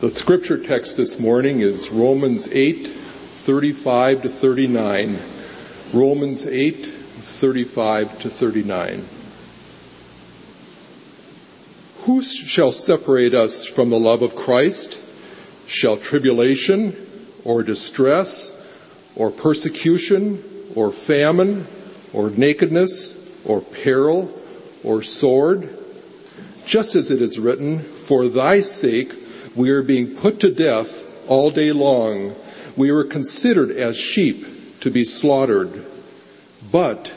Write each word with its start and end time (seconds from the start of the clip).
The 0.00 0.10
scripture 0.10 0.58
text 0.58 0.96
this 0.96 1.18
morning 1.18 1.58
is 1.58 1.90
Romans 1.90 2.46
8, 2.46 2.86
35 2.86 4.22
to 4.22 4.28
39. 4.28 5.18
Romans 5.92 6.46
8, 6.46 6.86
35 6.86 8.20
to 8.20 8.30
39. 8.30 9.04
Who 12.02 12.22
shall 12.22 12.70
separate 12.70 13.34
us 13.34 13.66
from 13.66 13.90
the 13.90 13.98
love 13.98 14.22
of 14.22 14.36
Christ? 14.36 15.02
Shall 15.66 15.96
tribulation 15.96 16.94
or 17.44 17.64
distress 17.64 18.54
or 19.16 19.32
persecution 19.32 20.44
or 20.76 20.92
famine 20.92 21.66
or 22.12 22.30
nakedness 22.30 23.44
or 23.44 23.62
peril 23.62 24.30
or 24.84 25.02
sword? 25.02 25.76
Just 26.66 26.94
as 26.94 27.10
it 27.10 27.20
is 27.20 27.36
written, 27.36 27.80
For 27.80 28.28
thy 28.28 28.60
sake 28.60 29.24
we 29.58 29.70
are 29.70 29.82
being 29.82 30.14
put 30.14 30.40
to 30.40 30.54
death 30.54 31.04
all 31.28 31.50
day 31.50 31.72
long. 31.72 32.34
We 32.76 32.90
are 32.90 33.02
considered 33.02 33.72
as 33.72 33.98
sheep 33.98 34.80
to 34.82 34.90
be 34.90 35.04
slaughtered. 35.04 35.84
But 36.70 37.12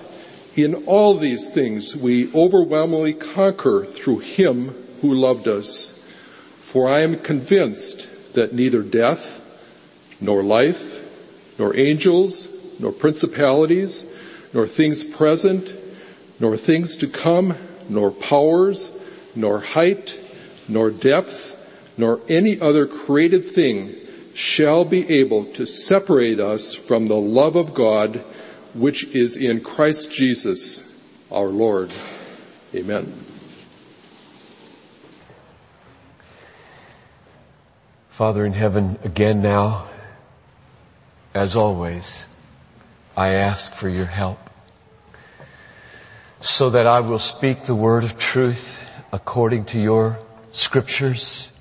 in 0.56 0.86
all 0.86 1.14
these 1.14 1.50
things 1.52 1.96
we 1.96 2.34
overwhelmingly 2.34 3.14
conquer 3.14 3.86
through 3.86 4.20
him 4.20 4.70
who 5.02 5.14
loved 5.14 5.48
us. 5.48 5.98
For 6.62 6.90
I 6.90 7.02
am 7.02 7.20
convinced 7.20 8.34
that 8.34 8.54
neither 8.54 8.82
death, 8.82 9.38
nor 10.20 10.42
life, 10.42 11.60
nor 11.60 11.78
angels, 11.78 12.48
nor 12.80 12.92
principalities, 12.92 14.20
nor 14.52 14.66
things 14.66 15.04
present, 15.04 15.72
nor 16.40 16.58
things 16.58 16.98
to 16.98 17.08
come, 17.08 17.56
nor 17.88 18.10
powers, 18.10 18.90
nor 19.36 19.60
height, 19.60 20.20
nor 20.68 20.90
depth, 20.90 21.61
nor 22.02 22.20
any 22.28 22.60
other 22.60 22.88
created 22.88 23.46
thing 23.46 23.96
shall 24.34 24.84
be 24.84 25.20
able 25.20 25.46
to 25.46 25.68
separate 25.68 26.40
us 26.40 26.74
from 26.74 27.06
the 27.06 27.16
love 27.16 27.56
of 27.56 27.76
God 27.76 28.16
which 28.74 29.04
is 29.04 29.38
in 29.38 29.62
Christ 29.62 30.12
Jesus 30.12 30.60
our 31.32 31.46
Lord. 31.46 31.92
Amen. 32.74 33.06
Father 38.10 38.48
in 38.48 38.54
heaven, 38.54 38.98
again 39.04 39.44
now, 39.44 39.88
as 41.36 41.56
always, 41.56 42.28
I 43.16 43.36
ask 43.36 43.76
for 43.76 43.88
your 43.88 44.08
help 44.08 44.50
so 46.40 46.72
that 46.72 46.88
I 46.88 47.02
will 47.02 47.20
speak 47.20 47.62
the 47.64 47.76
word 47.76 48.04
of 48.04 48.18
truth 48.18 48.84
according 49.14 49.66
to 49.66 49.80
your 49.80 50.18
scriptures 50.52 51.52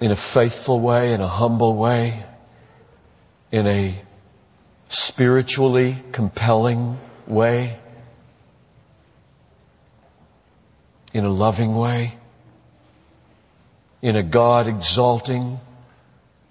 in 0.00 0.10
a 0.10 0.16
faithful 0.16 0.80
way, 0.80 1.12
in 1.12 1.20
a 1.20 1.28
humble 1.28 1.76
way, 1.76 2.24
in 3.52 3.66
a 3.66 3.94
spiritually 4.88 5.96
compelling 6.12 6.98
way, 7.26 7.78
in 11.12 11.24
a 11.24 11.30
loving 11.30 11.76
way, 11.76 12.14
in 14.02 14.16
a 14.16 14.22
God 14.22 14.66
exalting 14.66 15.60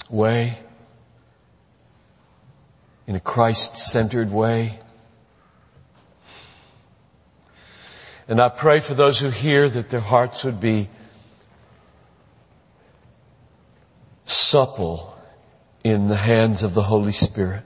way, 0.09 0.57
in 3.05 3.15
a 3.15 3.19
Christ 3.19 3.75
centered 3.75 4.31
way. 4.31 4.79
And 8.27 8.39
I 8.39 8.47
pray 8.47 8.79
for 8.79 8.93
those 8.93 9.19
who 9.19 9.29
hear 9.29 9.67
that 9.67 9.89
their 9.89 9.99
hearts 9.99 10.45
would 10.45 10.61
be 10.61 10.87
supple 14.25 15.17
in 15.83 16.07
the 16.07 16.15
hands 16.15 16.63
of 16.63 16.73
the 16.73 16.81
Holy 16.81 17.11
Spirit. 17.11 17.63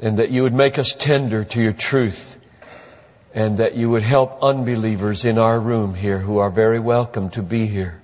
And 0.00 0.18
that 0.18 0.30
you 0.30 0.42
would 0.42 0.54
make 0.54 0.78
us 0.78 0.94
tender 0.94 1.44
to 1.44 1.62
your 1.62 1.72
truth. 1.72 2.38
And 3.34 3.58
that 3.58 3.74
you 3.74 3.90
would 3.90 4.02
help 4.02 4.42
unbelievers 4.42 5.24
in 5.24 5.38
our 5.38 5.58
room 5.58 5.94
here 5.94 6.18
who 6.18 6.38
are 6.38 6.50
very 6.50 6.80
welcome 6.80 7.30
to 7.30 7.42
be 7.42 7.66
here. 7.66 8.00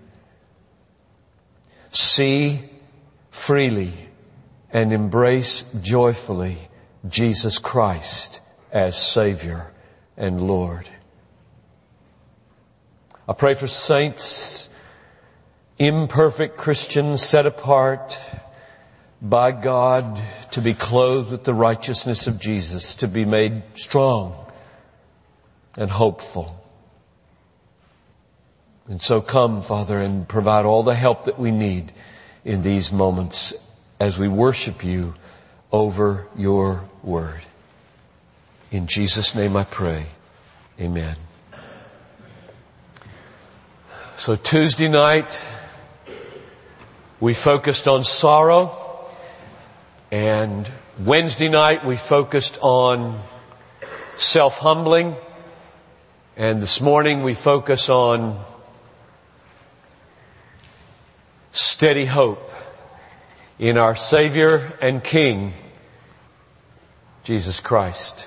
See 1.91 2.61
freely 3.31 3.93
and 4.73 4.93
embrace 4.93 5.65
joyfully 5.81 6.59
Jesus 7.09 7.59
Christ 7.59 8.41
as 8.73 8.97
Savior 8.97 9.71
and 10.17 10.41
Lord. 10.41 10.89
I 13.29 13.33
pray 13.33 13.55
for 13.55 13.69
saints, 13.69 14.69
imperfect 15.79 16.57
Christians 16.57 17.23
set 17.23 17.47
apart 17.47 18.19
by 19.21 19.53
God 19.53 20.21
to 20.53 20.61
be 20.61 20.75
clothed 20.75 21.31
with 21.31 21.45
the 21.45 21.55
righteousness 21.55 22.27
of 22.27 22.41
Jesus, 22.41 22.97
to 22.97 23.09
be 23.09 23.25
made 23.25 23.63
strong 23.75 24.35
and 25.77 25.91
hopeful. 25.91 26.61
And 28.87 29.01
so 29.01 29.21
come, 29.21 29.63
Father, 29.63 29.99
and 29.99 30.29
provide 30.29 30.67
all 30.67 30.83
the 30.83 30.95
help 30.95 31.25
that 31.25 31.39
we 31.39 31.51
need 31.51 31.91
in 32.45 32.63
these 32.63 32.93
moments 32.93 33.55
as 33.99 34.19
we 34.19 34.29
worship 34.29 34.85
you 34.85 35.15
over 35.73 36.27
your 36.37 36.85
word. 37.03 37.41
In 38.71 38.87
Jesus' 38.87 39.35
name 39.35 39.57
I 39.57 39.65
pray. 39.65 40.05
Amen. 40.79 41.17
So 44.17 44.37
Tuesday 44.37 44.89
night, 44.89 45.41
we 47.21 47.35
focused 47.35 47.89
on 47.89 48.05
sorrow. 48.05 48.81
And 50.11 50.71
Wednesday 50.99 51.49
night, 51.49 51.85
we 51.85 51.97
focused 51.97 52.59
on 52.61 53.21
self-humbling. 54.17 55.17
And 56.37 56.61
this 56.61 56.81
morning, 56.81 57.23
we 57.23 57.35
focus 57.35 57.89
on 57.89 58.43
steady 61.53 62.05
hope 62.05 62.51
in 63.59 63.79
our 63.79 63.95
Savior 63.95 64.77
and 64.81 65.03
King, 65.03 65.53
Jesus 67.23 67.61
Christ. 67.61 68.27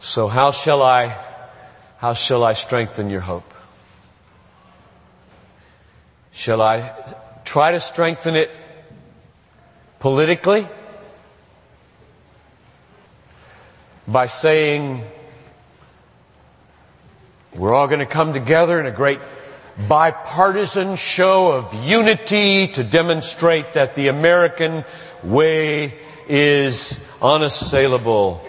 So 0.00 0.28
how 0.28 0.50
shall 0.50 0.82
I, 0.82 1.16
how 1.98 2.14
shall 2.14 2.44
I 2.44 2.52
strengthen 2.52 3.10
your 3.10 3.20
hope? 3.20 3.50
Shall 6.32 6.62
I 6.62 6.94
try 7.44 7.72
to 7.72 7.80
strengthen 7.80 8.36
it 8.36 8.50
politically? 9.98 10.66
By 14.06 14.26
saying, 14.26 15.04
we're 17.54 17.74
all 17.74 17.86
going 17.86 18.00
to 18.00 18.06
come 18.06 18.32
together 18.32 18.80
in 18.80 18.86
a 18.86 18.90
great 18.90 19.20
bipartisan 19.88 20.96
show 20.96 21.52
of 21.52 21.74
unity 21.84 22.68
to 22.68 22.84
demonstrate 22.84 23.74
that 23.74 23.94
the 23.94 24.08
American 24.08 24.84
way 25.22 25.98
is 26.28 27.00
unassailable 27.20 28.40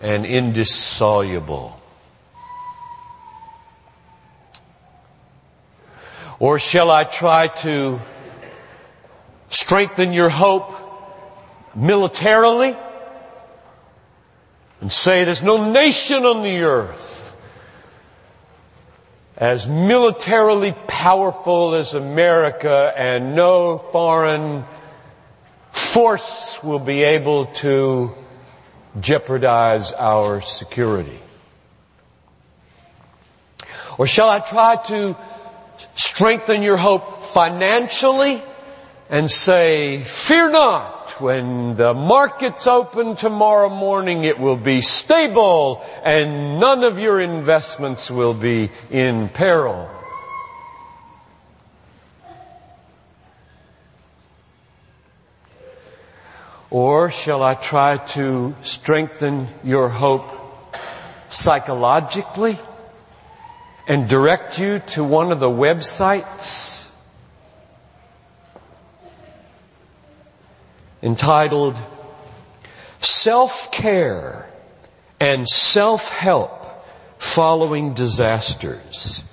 and 0.00 0.24
indissoluble. 0.24 1.78
Or 6.42 6.58
shall 6.58 6.90
I 6.90 7.04
try 7.04 7.46
to 7.46 8.00
strengthen 9.48 10.12
your 10.12 10.28
hope 10.28 10.74
militarily 11.72 12.76
and 14.80 14.90
say 14.90 15.22
there's 15.22 15.44
no 15.44 15.70
nation 15.70 16.24
on 16.24 16.42
the 16.42 16.62
earth 16.62 17.36
as 19.36 19.68
militarily 19.68 20.74
powerful 20.88 21.74
as 21.76 21.94
America 21.94 22.92
and 22.96 23.36
no 23.36 23.78
foreign 23.78 24.64
force 25.70 26.58
will 26.60 26.80
be 26.80 27.04
able 27.04 27.46
to 27.62 28.10
jeopardize 29.00 29.92
our 29.92 30.40
security? 30.40 31.20
Or 33.96 34.08
shall 34.08 34.28
I 34.28 34.40
try 34.40 34.74
to 34.74 35.16
strengthen 35.94 36.62
your 36.62 36.76
hope 36.76 37.24
financially 37.24 38.42
and 39.08 39.30
say, 39.30 39.98
fear 40.02 40.50
not, 40.50 41.20
when 41.20 41.74
the 41.74 41.92
markets 41.92 42.66
open 42.66 43.14
tomorrow 43.14 43.68
morning 43.68 44.24
it 44.24 44.38
will 44.38 44.56
be 44.56 44.80
stable 44.80 45.84
and 46.02 46.58
none 46.58 46.82
of 46.82 46.98
your 46.98 47.20
investments 47.20 48.10
will 48.10 48.34
be 48.34 48.70
in 48.90 49.28
peril. 49.28 49.90
Or 56.70 57.10
shall 57.10 57.42
I 57.42 57.52
try 57.52 57.98
to 57.98 58.54
strengthen 58.62 59.46
your 59.62 59.90
hope 59.90 60.30
psychologically 61.28 62.58
and 63.86 64.08
direct 64.08 64.58
you 64.58 64.78
to 64.78 65.02
one 65.02 65.32
of 65.32 65.40
the 65.40 65.50
websites 65.50 66.92
entitled 71.02 71.76
Self-Care 73.00 74.48
and 75.18 75.48
Self-Help 75.48 76.60
Following 77.18 77.94
Disasters, 77.94 79.24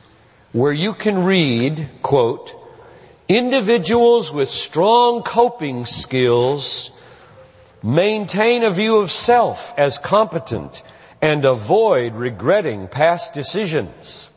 where 0.51 0.73
you 0.73 0.93
can 0.93 1.23
read, 1.23 1.89
quote, 2.01 2.55
individuals 3.27 4.33
with 4.33 4.49
strong 4.49 5.21
coping 5.21 5.85
skills 5.85 6.89
maintain 7.83 8.63
a 8.63 8.71
view 8.71 8.97
of 8.97 9.11
self 9.11 9.77
as 9.77 9.99
competent 9.99 10.83
and 11.21 11.45
avoid 11.45 12.15
regretting 12.15 12.87
past 12.87 13.33
decisions. 13.33 14.28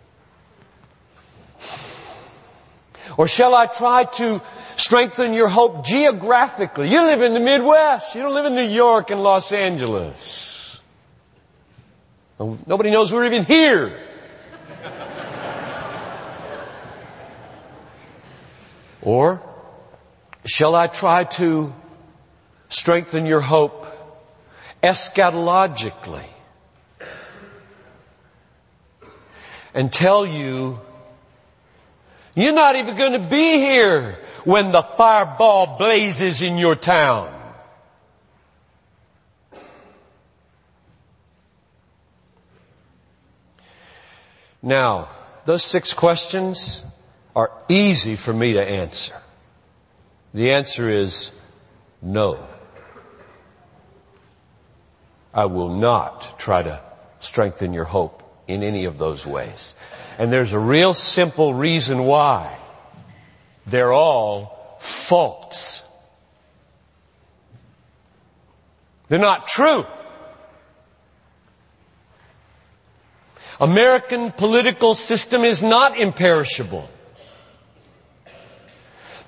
Or 3.17 3.29
shall 3.29 3.55
I 3.55 3.67
try 3.67 4.05
to 4.05 4.41
strengthen 4.77 5.35
your 5.35 5.49
hope 5.49 5.85
geographically? 5.85 6.89
You 6.89 7.03
live 7.03 7.23
in 7.23 7.35
the 7.35 7.41
Midwest. 7.41 8.15
You 8.15 8.23
don't 8.23 8.35
live 8.35 8.47
in 8.47 8.55
New 8.55 8.69
York 8.69 9.11
and 9.11 9.23
Los 9.23 9.53
Angeles. 9.53 10.81
Oh, 12.41 12.59
nobody 12.67 12.91
knows 12.91 13.13
we're 13.13 13.25
even 13.25 13.45
here. 13.45 13.99
Or 19.03 19.43
shall 20.45 20.75
I 20.75 20.87
try 20.87 21.25
to 21.25 21.73
strengthen 22.69 23.27
your 23.27 23.41
hope 23.41 23.87
eschatologically 24.83 26.25
and 29.75 29.93
tell 29.93 30.25
you 30.25 30.81
you're 32.35 32.55
not 32.55 32.77
even 32.77 32.97
going 32.97 33.13
to 33.13 33.19
be 33.19 33.59
here 33.59 34.19
when 34.45 34.73
the 34.73 34.83
fireball 34.83 35.79
blazes 35.79 36.43
in 36.43 36.59
your 36.59 36.75
town. 36.75 37.33
Now, 44.63 45.09
those 45.45 45.65
six 45.65 45.93
questions 45.93 46.85
are 47.35 47.51
easy 47.69 48.17
for 48.17 48.33
me 48.33 48.55
to 48.55 48.63
answer. 48.63 49.15
The 50.35 50.53
answer 50.53 50.89
is 50.89 51.33
no. 52.01 52.47
I 55.35 55.47
will 55.47 55.71
not 55.71 56.39
try 56.39 56.63
to 56.63 56.81
strengthen 57.21 57.73
your 57.73 57.85
hope 57.85 58.23
in 58.47 58.63
any 58.63 58.85
of 58.87 58.99
those 58.99 59.27
ways. 59.27 59.75
And 60.19 60.33
there's 60.33 60.53
a 60.53 60.59
real 60.59 60.95
simple 60.95 61.55
reason 61.55 62.05
why. 62.05 62.59
They're 63.67 63.93
all 63.93 64.79
false. 64.81 65.83
They're 69.09 69.19
not 69.19 69.47
true. 69.47 69.87
American 73.61 74.33
political 74.33 74.95
system 74.95 75.45
is 75.45 75.63
not 75.63 75.97
imperishable. 75.97 76.89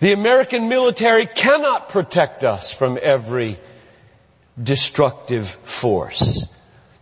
The 0.01 0.13
American 0.13 0.69
military 0.69 1.27
cannot 1.27 1.89
protect 1.89 2.45
us 2.45 2.75
from 2.75 2.99
every 3.01 3.59
destructive 4.61 5.47
force. 5.49 6.47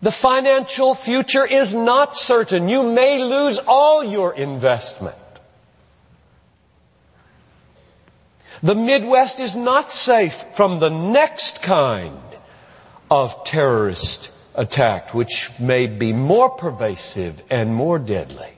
The 0.02 0.10
financial 0.10 0.94
future 0.96 1.46
is 1.46 1.74
not 1.76 2.16
certain. 2.16 2.68
You 2.68 2.82
may 2.82 3.22
lose 3.22 3.60
all 3.60 4.02
your 4.02 4.34
investment. 4.34 5.14
The 8.64 8.74
Midwest 8.74 9.38
is 9.38 9.54
not 9.54 9.92
safe 9.92 10.44
from 10.54 10.80
the 10.80 10.90
next 10.90 11.62
kind 11.62 12.18
of 13.10 13.44
terrorist 13.44 14.32
attack, 14.56 15.14
which 15.14 15.52
may 15.60 15.86
be 15.86 16.12
more 16.12 16.50
pervasive 16.50 17.40
and 17.48 17.72
more 17.72 18.00
deadly. 18.00 18.50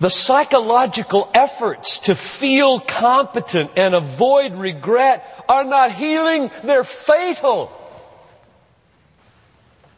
The 0.00 0.10
psychological 0.10 1.30
efforts 1.34 2.00
to 2.00 2.14
feel 2.14 2.80
competent 2.80 3.72
and 3.76 3.94
avoid 3.94 4.54
regret 4.54 5.44
are 5.50 5.64
not 5.64 5.92
healing, 5.92 6.50
they're 6.62 6.84
fatal. 6.84 7.70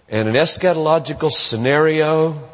And 0.08 0.29
an 0.29 0.35
eschatological 0.35 1.32
scenario 1.32 2.49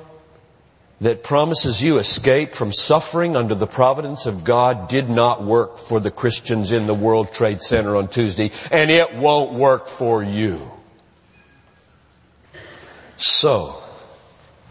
that 1.03 1.25
promises 1.25 1.83
you 1.83 1.99
escape 1.99 2.55
from 2.55 2.73
suffering 2.73 3.37
under 3.37 3.55
the 3.55 3.67
providence 3.67 4.27
of 4.27 4.45
God 4.45 4.89
did 4.89 5.11
not 5.11 5.43
work 5.43 5.77
for 5.77 5.99
the 5.99 6.13
Christians 6.13 6.71
in 6.71 6.87
the 6.87 6.95
World 6.95 7.33
Trade 7.33 7.61
Center 7.61 7.97
on 7.97 8.09
Tuesday, 8.09 8.53
and 8.71 8.91
it 8.91 9.15
won't 9.15 9.53
work 9.53 9.89
for 9.89 10.23
you. 10.23 10.71
So, 13.17 13.83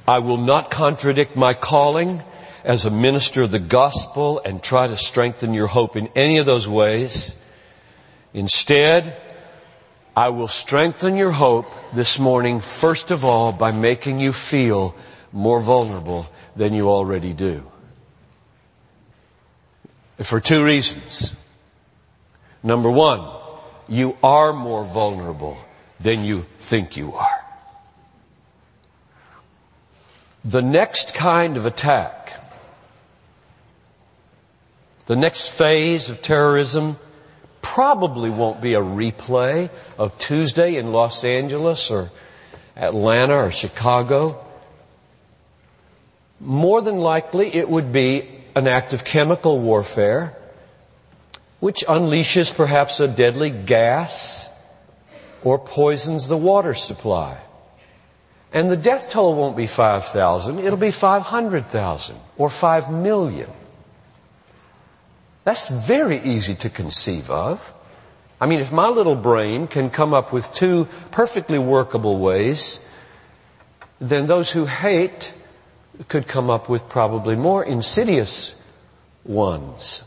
I 0.07 0.19
will 0.19 0.37
not 0.37 0.71
contradict 0.71 1.35
my 1.35 1.53
calling 1.53 2.23
as 2.63 2.85
a 2.85 2.91
minister 2.91 3.43
of 3.43 3.51
the 3.51 3.59
gospel 3.59 4.41
and 4.43 4.63
try 4.63 4.87
to 4.87 4.97
strengthen 4.97 5.53
your 5.53 5.67
hope 5.67 5.95
in 5.95 6.09
any 6.15 6.37
of 6.37 6.45
those 6.45 6.67
ways. 6.67 7.35
Instead, 8.33 9.17
I 10.15 10.29
will 10.29 10.49
strengthen 10.49 11.15
your 11.15 11.31
hope 11.31 11.71
this 11.93 12.19
morning, 12.19 12.59
first 12.59 13.11
of 13.11 13.23
all, 13.23 13.51
by 13.53 13.71
making 13.71 14.19
you 14.19 14.33
feel 14.33 14.93
more 15.31 15.59
vulnerable 15.61 16.25
than 16.55 16.73
you 16.73 16.89
already 16.89 17.31
do. 17.31 17.65
For 20.19 20.41
two 20.41 20.63
reasons. 20.63 21.33
Number 22.61 22.91
one, 22.91 23.25
you 23.87 24.17
are 24.21 24.51
more 24.53 24.83
vulnerable 24.83 25.57
than 25.99 26.25
you 26.25 26.45
think 26.57 26.97
you 26.97 27.13
are. 27.13 27.45
The 30.43 30.61
next 30.61 31.13
kind 31.13 31.55
of 31.55 31.65
attack, 31.65 32.33
the 35.05 35.15
next 35.15 35.49
phase 35.49 36.09
of 36.09 36.21
terrorism 36.21 36.97
probably 37.73 38.29
won't 38.29 38.59
be 38.59 38.73
a 38.73 38.81
replay 38.81 39.69
of 39.97 40.17
Tuesday 40.17 40.75
in 40.75 40.91
Los 40.91 41.23
Angeles 41.23 41.89
or 41.89 42.11
Atlanta 42.75 43.35
or 43.35 43.51
Chicago. 43.51 44.43
More 46.41 46.81
than 46.81 46.97
likely 46.97 47.47
it 47.55 47.69
would 47.69 47.93
be 47.93 48.27
an 48.55 48.67
act 48.67 48.91
of 48.91 49.05
chemical 49.05 49.57
warfare 49.57 50.35
which 51.61 51.85
unleashes 51.87 52.53
perhaps 52.53 52.99
a 52.99 53.07
deadly 53.07 53.51
gas 53.51 54.49
or 55.41 55.57
poisons 55.57 56.27
the 56.27 56.35
water 56.35 56.73
supply. 56.73 57.37
And 58.51 58.69
the 58.69 58.75
death 58.75 59.11
toll 59.11 59.35
won't 59.35 59.55
be 59.55 59.67
5,000, 59.67 60.59
it'll 60.59 60.75
be 60.75 60.91
500,000 60.91 62.17
or 62.37 62.49
5 62.49 62.91
million. 62.91 63.49
That's 65.43 65.69
very 65.69 66.19
easy 66.21 66.55
to 66.55 66.69
conceive 66.69 67.31
of. 67.31 67.73
I 68.39 68.47
mean, 68.47 68.59
if 68.59 68.71
my 68.71 68.87
little 68.87 69.15
brain 69.15 69.67
can 69.67 69.89
come 69.89 70.13
up 70.13 70.31
with 70.33 70.51
two 70.53 70.87
perfectly 71.11 71.59
workable 71.59 72.17
ways, 72.17 72.83
then 73.99 74.27
those 74.27 74.51
who 74.51 74.65
hate 74.65 75.33
could 76.07 76.27
come 76.27 76.49
up 76.49 76.67
with 76.69 76.89
probably 76.89 77.35
more 77.35 77.63
insidious 77.63 78.55
ones. 79.23 80.03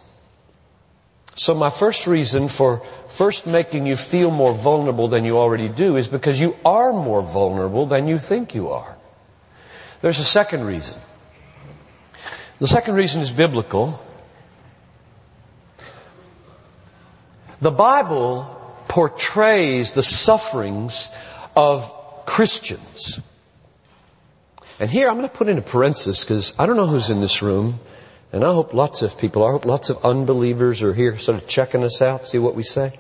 So 1.37 1.55
my 1.55 1.71
first 1.71 2.07
reason 2.07 2.49
for 2.49 2.83
first 3.09 3.47
making 3.47 3.87
you 3.87 3.97
feel 3.97 4.31
more 4.31 4.53
vulnerable 4.53 5.09
than 5.09 5.25
you 5.25 5.39
already 5.39 5.69
do 5.69 5.97
is 5.97 6.07
because 6.07 6.41
you 6.41 6.57
are 6.65 6.93
more 6.93 7.23
vulnerable 7.23 7.87
than 7.87 8.07
you 8.07 8.19
think 8.19 8.55
you 8.55 8.71
are. 8.71 8.97
There's 10.01 10.19
a 10.19 10.25
second 10.25 10.65
reason. 10.65 11.01
The 12.61 12.69
second 12.69 12.95
reason 12.95 13.21
is 13.21 13.33
biblical. 13.33 14.01
The 17.65 17.71
Bible 17.71 18.45
portrays 18.89 19.93
the 19.93 20.03
sufferings 20.03 21.09
of 21.57 22.27
Christians. 22.27 23.23
And 24.79 24.91
here 24.91 25.09
I'm 25.09 25.17
going 25.17 25.27
to 25.27 25.35
put 25.35 25.49
in 25.49 25.57
a 25.57 25.63
parenthesis 25.63 26.23
because 26.25 26.55
I 26.59 26.67
don't 26.67 26.77
know 26.77 26.87
who's 26.87 27.09
in 27.09 27.23
this 27.23 27.41
room. 27.41 27.81
And 28.35 28.45
I 28.45 28.53
hope 28.53 28.75
lots 28.75 29.01
of 29.01 29.17
people, 29.17 29.47
I 29.47 29.51
hope 29.51 29.65
lots 29.65 29.89
of 29.89 30.05
unbelievers 30.05 30.83
are 30.83 30.93
here 30.93 31.17
sort 31.17 31.39
of 31.39 31.49
checking 31.49 31.83
us 31.85 32.03
out, 32.03 32.29
see 32.29 32.39
what 32.39 32.55
we 32.55 32.65
say. 32.65 32.93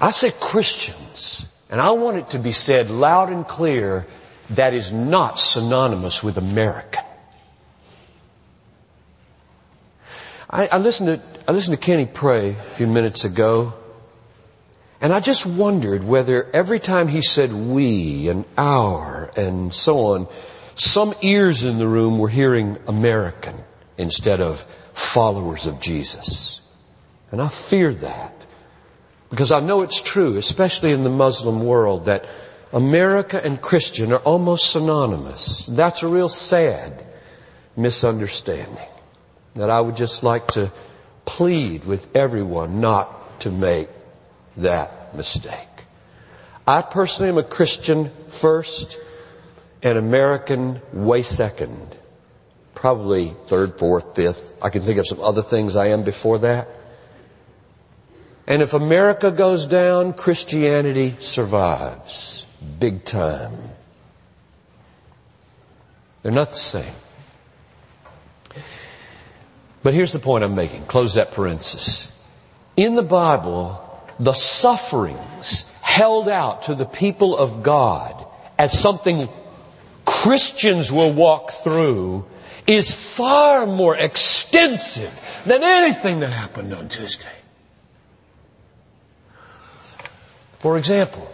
I 0.00 0.10
say 0.10 0.30
Christians, 0.30 1.46
and 1.68 1.78
I 1.78 1.90
want 1.90 2.16
it 2.16 2.30
to 2.30 2.38
be 2.38 2.52
said 2.52 2.88
loud 2.88 3.28
and 3.28 3.46
clear, 3.46 4.06
that 4.48 4.72
is 4.72 4.92
not 4.92 5.38
synonymous 5.38 6.22
with 6.22 6.38
American. 6.38 7.04
I, 10.52 10.66
I 10.66 10.78
listened 10.78 11.08
to 11.08 11.48
I 11.48 11.52
listened 11.52 11.76
to 11.76 11.84
Kenny 11.84 12.06
pray 12.06 12.50
a 12.50 12.54
few 12.54 12.88
minutes 12.88 13.24
ago, 13.24 13.72
And 15.00 15.12
I 15.12 15.20
just 15.20 15.46
wondered 15.46 16.02
whether 16.02 16.44
every 16.52 16.80
time 16.80 17.06
he 17.06 17.22
said 17.22 17.52
we 17.52 18.28
and 18.28 18.44
our 18.58 19.30
and 19.36 19.72
so 19.72 20.14
on, 20.14 20.28
some 20.74 21.14
ears 21.22 21.64
in 21.64 21.78
the 21.78 21.86
room 21.86 22.18
were 22.18 22.28
hearing 22.28 22.78
American 22.88 23.54
instead 23.96 24.40
of 24.40 24.60
followers 24.92 25.66
of 25.66 25.80
Jesus. 25.80 26.60
And 27.30 27.40
I 27.40 27.48
fear 27.48 27.94
that. 27.94 28.34
Because 29.30 29.52
I 29.52 29.60
know 29.60 29.82
it's 29.82 30.02
true, 30.02 30.36
especially 30.36 30.90
in 30.90 31.04
the 31.04 31.10
Muslim 31.10 31.64
world, 31.64 32.06
that 32.06 32.26
America 32.72 33.40
and 33.42 33.62
Christian 33.62 34.12
are 34.12 34.18
almost 34.18 34.70
synonymous. 34.72 35.66
That's 35.66 36.02
a 36.02 36.08
real 36.08 36.28
sad 36.28 37.06
misunderstanding 37.76 38.89
that 39.54 39.70
I 39.70 39.80
would 39.80 39.96
just 39.96 40.22
like 40.22 40.46
to 40.48 40.72
plead 41.24 41.84
with 41.84 42.16
everyone 42.16 42.80
not 42.80 43.40
to 43.40 43.50
make 43.50 43.88
that 44.56 45.16
mistake. 45.16 45.54
I 46.66 46.82
personally 46.82 47.30
am 47.30 47.38
a 47.38 47.42
Christian 47.42 48.10
first 48.28 48.98
an 49.82 49.96
American 49.96 50.80
way 50.92 51.22
second. 51.22 51.96
Probably 52.74 53.34
third, 53.46 53.78
fourth, 53.78 54.14
fifth. 54.14 54.54
I 54.62 54.70
can 54.70 54.82
think 54.82 54.98
of 54.98 55.06
some 55.06 55.20
other 55.20 55.42
things 55.42 55.76
I 55.76 55.88
am 55.88 56.04
before 56.04 56.38
that. 56.38 56.68
And 58.46 58.62
if 58.62 58.74
America 58.74 59.30
goes 59.30 59.66
down, 59.66 60.12
Christianity 60.12 61.14
survives. 61.20 62.46
Big 62.78 63.04
time. 63.04 63.56
They're 66.22 66.32
not 66.32 66.50
the 66.50 66.56
same. 66.56 66.94
But 69.82 69.94
here's 69.94 70.12
the 70.12 70.18
point 70.18 70.44
I'm 70.44 70.54
making. 70.54 70.84
Close 70.84 71.14
that 71.14 71.32
parenthesis. 71.32 72.10
In 72.76 72.94
the 72.94 73.02
Bible, 73.02 73.86
the 74.18 74.32
sufferings 74.32 75.70
held 75.80 76.28
out 76.28 76.62
to 76.62 76.74
the 76.74 76.84
people 76.84 77.36
of 77.36 77.62
God 77.62 78.24
as 78.58 78.78
something 78.78 79.28
Christians 80.04 80.92
will 80.92 81.12
walk 81.12 81.50
through 81.50 82.26
is 82.66 82.92
far 82.92 83.66
more 83.66 83.96
extensive 83.96 85.42
than 85.46 85.62
anything 85.62 86.20
that 86.20 86.30
happened 86.30 86.74
on 86.74 86.88
Tuesday. 86.88 87.28
For 90.58 90.76
example, 90.76 91.26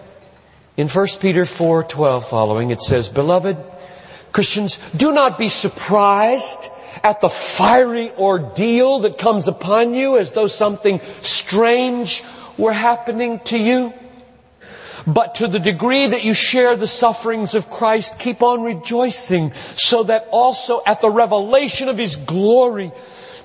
in 0.77 0.89
1 0.89 1.21
Peter 1.21 1.45
4:12 1.45 2.25
following 2.25 2.71
it 2.71 2.83
says, 2.83 3.09
"Beloved 3.09 3.57
Christians, 4.31 4.79
do 4.97 5.13
not 5.13 5.39
be 5.39 5.49
surprised 5.49 6.69
at 7.03 7.21
the 7.21 7.29
fiery 7.29 8.11
ordeal 8.13 9.01
that 9.01 9.19
comes 9.19 9.49
upon 9.49 9.95
you 9.95 10.19
as 10.19 10.33
though 10.33 10.47
something 10.47 11.01
strange 11.23 12.23
were 12.57 12.73
happening 12.73 13.41
to 13.41 13.59
you. 13.59 13.93
But 15.07 15.37
to 15.37 15.47
the 15.47 15.61
degree 15.61 16.07
that 16.07 16.25
you 16.25 16.35
share 16.35 16.75
the 16.75 16.89
sufferings 16.89 17.55
of 17.55 17.71
Christ, 17.71 18.19
keep 18.19 18.43
on 18.43 18.63
rejoicing 18.63 19.53
so 19.77 20.03
that 20.05 20.29
also 20.33 20.83
at 20.85 21.01
the 21.01 21.11
revelation 21.11 21.89
of 21.89 21.97
His 21.97 22.17
glory, 22.17 22.91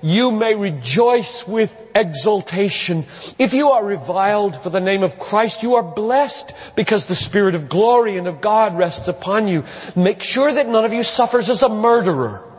you 0.01 0.31
may 0.31 0.55
rejoice 0.55 1.47
with 1.47 1.71
exultation. 1.93 3.05
If 3.37 3.53
you 3.53 3.69
are 3.69 3.85
reviled 3.85 4.59
for 4.59 4.71
the 4.71 4.79
name 4.79 5.03
of 5.03 5.19
Christ, 5.19 5.61
you 5.61 5.75
are 5.75 5.83
blessed 5.83 6.55
because 6.75 7.05
the 7.05 7.15
Spirit 7.15 7.53
of 7.53 7.69
glory 7.69 8.17
and 8.17 8.27
of 8.27 8.41
God 8.41 8.75
rests 8.75 9.07
upon 9.07 9.47
you. 9.47 9.63
Make 9.95 10.23
sure 10.23 10.51
that 10.51 10.67
none 10.67 10.85
of 10.85 10.93
you 10.93 11.03
suffers 11.03 11.47
as 11.49 11.61
a 11.61 11.69
murderer 11.69 12.50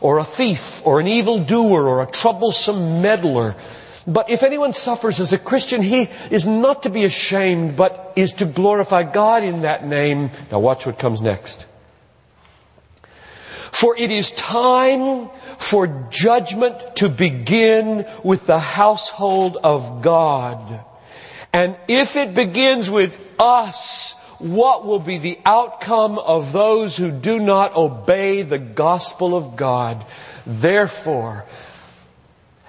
or 0.00 0.18
a 0.18 0.24
thief 0.24 0.86
or 0.86 1.00
an 1.00 1.06
evildoer 1.06 1.86
or 1.86 2.02
a 2.02 2.06
troublesome 2.06 3.02
meddler. 3.02 3.54
But 4.06 4.30
if 4.30 4.42
anyone 4.42 4.72
suffers 4.72 5.20
as 5.20 5.32
a 5.32 5.38
Christian, 5.38 5.82
he 5.82 6.08
is 6.30 6.46
not 6.46 6.84
to 6.84 6.90
be 6.90 7.04
ashamed, 7.04 7.76
but 7.76 8.14
is 8.16 8.34
to 8.34 8.46
glorify 8.46 9.02
God 9.02 9.44
in 9.44 9.62
that 9.62 9.86
name. 9.86 10.30
Now 10.50 10.60
watch 10.60 10.86
what 10.86 10.98
comes 10.98 11.20
next. 11.20 11.66
For 13.72 13.96
it 13.96 14.10
is 14.10 14.30
time 14.30 15.30
for 15.58 16.06
judgment 16.10 16.96
to 16.96 17.08
begin 17.08 18.06
with 18.24 18.46
the 18.46 18.58
household 18.58 19.56
of 19.62 20.02
God. 20.02 20.84
And 21.52 21.76
if 21.88 22.16
it 22.16 22.34
begins 22.34 22.90
with 22.90 23.18
us, 23.38 24.14
what 24.40 24.84
will 24.86 24.98
be 24.98 25.18
the 25.18 25.38
outcome 25.44 26.18
of 26.18 26.52
those 26.52 26.96
who 26.96 27.10
do 27.10 27.38
not 27.38 27.76
obey 27.76 28.42
the 28.42 28.58
gospel 28.58 29.36
of 29.36 29.56
God? 29.56 30.04
Therefore, 30.46 31.44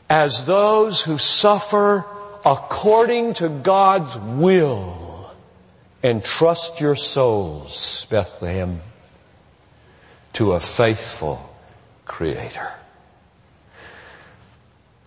as 0.10 0.46
those 0.46 1.02
who 1.02 1.18
suffer 1.18 2.06
according 2.46 3.36
to 3.36 3.48
God's 3.48 4.18
will, 4.18 5.32
entrust 6.04 6.82
your 6.82 6.96
souls, 6.96 8.06
Bethlehem, 8.10 8.82
to 10.34 10.54
a 10.54 10.60
faithful 10.60 11.48
Creator. 12.06 12.74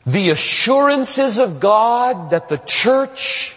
The 0.06 0.30
assurances 0.30 1.38
of 1.38 1.60
God 1.60 2.30
that 2.30 2.48
the 2.48 2.58
church 2.58 3.56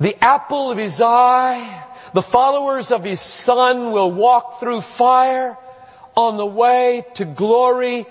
the 0.00 0.16
apple 0.24 0.70
of 0.70 0.78
his 0.78 1.00
eye, 1.00 1.84
the 2.14 2.22
followers 2.22 2.92
of 2.92 3.04
his 3.04 3.20
son 3.20 3.92
will 3.92 4.10
walk 4.10 4.60
through 4.60 4.80
fire 4.80 5.56
on 6.16 6.36
the 6.36 6.46
way 6.46 7.04
to 7.14 7.24
glory 7.24 8.06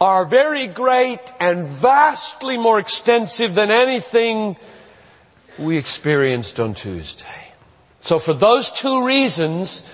are 0.00 0.24
very 0.24 0.68
great 0.68 1.20
and 1.40 1.64
vastly 1.64 2.56
more 2.56 2.78
extensive 2.78 3.54
than 3.54 3.70
anything 3.70 4.56
we 5.58 5.76
experienced 5.76 6.60
on 6.60 6.74
Tuesday. 6.74 7.26
So 8.00 8.18
for 8.18 8.32
those 8.32 8.70
two 8.70 9.04
reasons, 9.04 9.84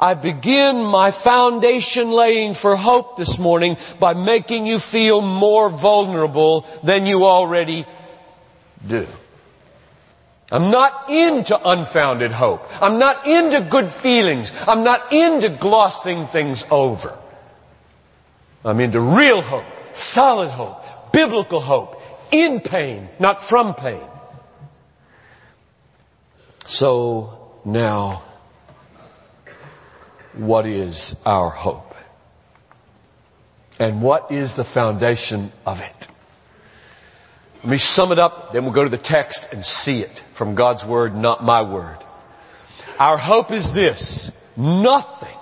I 0.00 0.14
begin 0.14 0.84
my 0.84 1.12
foundation 1.12 2.10
laying 2.10 2.54
for 2.54 2.74
hope 2.74 3.16
this 3.16 3.38
morning 3.38 3.76
by 4.00 4.14
making 4.14 4.66
you 4.66 4.80
feel 4.80 5.20
more 5.20 5.70
vulnerable 5.70 6.66
than 6.82 7.06
you 7.06 7.24
already 7.24 7.86
do. 8.86 9.06
I'm 10.52 10.70
not 10.70 11.08
into 11.08 11.58
unfounded 11.66 12.30
hope. 12.30 12.70
I'm 12.82 12.98
not 12.98 13.26
into 13.26 13.62
good 13.62 13.90
feelings. 13.90 14.52
I'm 14.68 14.84
not 14.84 15.10
into 15.10 15.48
glossing 15.48 16.26
things 16.26 16.66
over. 16.70 17.18
I'm 18.62 18.78
into 18.78 19.00
real 19.00 19.40
hope, 19.40 19.64
solid 19.94 20.50
hope, 20.50 21.10
biblical 21.10 21.58
hope, 21.58 22.02
in 22.30 22.60
pain, 22.60 23.08
not 23.18 23.42
from 23.42 23.74
pain. 23.74 24.02
So 26.66 27.50
now, 27.64 28.22
what 30.34 30.66
is 30.66 31.16
our 31.24 31.48
hope? 31.48 31.94
And 33.80 34.02
what 34.02 34.30
is 34.30 34.54
the 34.54 34.64
foundation 34.64 35.50
of 35.64 35.80
it? 35.80 36.08
Let 37.62 37.70
me 37.70 37.78
sum 37.78 38.10
it 38.10 38.18
up, 38.18 38.52
then 38.52 38.64
we'll 38.64 38.72
go 38.72 38.82
to 38.82 38.90
the 38.90 38.98
text 38.98 39.52
and 39.52 39.64
see 39.64 40.00
it 40.00 40.24
from 40.32 40.56
God's 40.56 40.84
Word, 40.84 41.14
not 41.14 41.44
my 41.44 41.62
word. 41.62 41.98
Our 42.98 43.16
hope 43.16 43.52
is 43.52 43.72
this. 43.72 44.32
Nothing 44.56 45.38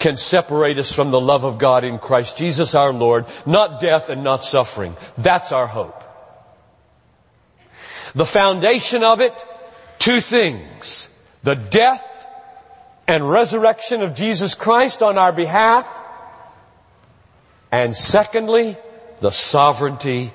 can 0.00 0.16
separate 0.16 0.78
us 0.78 0.92
from 0.92 1.12
the 1.12 1.20
love 1.20 1.44
of 1.44 1.58
God 1.58 1.84
in 1.84 1.98
Christ 1.98 2.38
Jesus 2.38 2.74
our 2.74 2.92
Lord, 2.92 3.26
not 3.46 3.80
death 3.80 4.08
and 4.08 4.24
not 4.24 4.44
suffering. 4.44 4.96
That's 5.16 5.52
our 5.52 5.68
hope. 5.68 6.02
The 8.14 8.26
foundation 8.26 9.04
of 9.04 9.20
it, 9.20 9.32
two 9.98 10.20
things. 10.20 11.08
The 11.44 11.54
death 11.54 12.26
and 13.06 13.28
resurrection 13.28 14.02
of 14.02 14.14
Jesus 14.14 14.54
Christ 14.54 15.02
on 15.02 15.18
our 15.18 15.32
behalf. 15.32 15.86
And 17.70 17.94
secondly, 17.94 18.76
the 19.20 19.30
sovereignty 19.30 20.32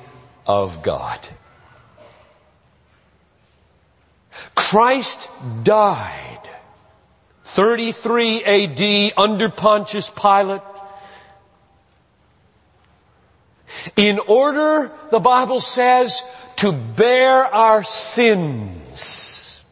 of 0.48 0.84
God. 0.84 1.20
Christ 4.54 5.30
died 5.64 6.50
33 7.44 8.44
AD 8.44 9.14
under 9.18 9.50
Pontius 9.50 10.10
Pilate 10.10 10.62
in 13.96 14.20
order, 14.20 14.92
the 15.12 15.20
Bible 15.20 15.62
says, 15.62 16.22
to 16.58 16.72
bear 16.72 17.46
our 17.46 17.84
sins 17.84 19.64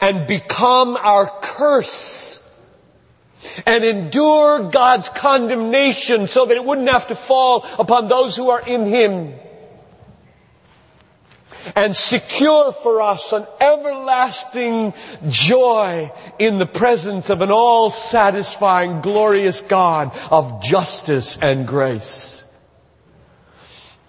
and 0.00 0.26
become 0.26 0.96
our 0.96 1.26
curse 1.40 2.19
and 3.66 3.84
endure 3.84 4.70
God's 4.70 5.08
condemnation 5.08 6.26
so 6.26 6.46
that 6.46 6.56
it 6.56 6.64
wouldn't 6.64 6.88
have 6.88 7.08
to 7.08 7.14
fall 7.14 7.66
upon 7.78 8.08
those 8.08 8.36
who 8.36 8.50
are 8.50 8.62
in 8.66 8.86
Him. 8.86 9.34
And 11.76 11.94
secure 11.94 12.72
for 12.72 13.02
us 13.02 13.34
an 13.34 13.46
everlasting 13.60 14.94
joy 15.28 16.10
in 16.38 16.58
the 16.58 16.66
presence 16.66 17.28
of 17.28 17.42
an 17.42 17.50
all-satisfying, 17.50 19.02
glorious 19.02 19.60
God 19.60 20.16
of 20.30 20.62
justice 20.62 21.36
and 21.36 21.66
grace. 21.66 22.46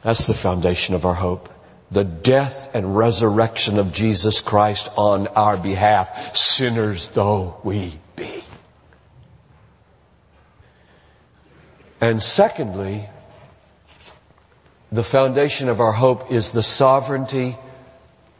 That's 0.02 0.28
the 0.28 0.34
foundation 0.34 0.96
of 0.96 1.06
our 1.06 1.14
hope. 1.14 1.50
the 1.92 2.04
death 2.06 2.74
and 2.74 2.96
resurrection 2.96 3.78
of 3.78 3.92
Jesus 3.92 4.40
Christ 4.40 4.90
on 4.96 5.28
our 5.28 5.58
behalf, 5.58 6.36
sinners 6.36 7.10
though 7.10 7.58
we 7.64 8.00
be. 8.16 8.44
And 12.02 12.22
secondly, 12.22 13.08
the 14.92 15.04
foundation 15.04 15.70
of 15.70 15.80
our 15.80 15.92
hope 15.92 16.32
is 16.32 16.52
the 16.52 16.64
sovereignty 16.64 17.56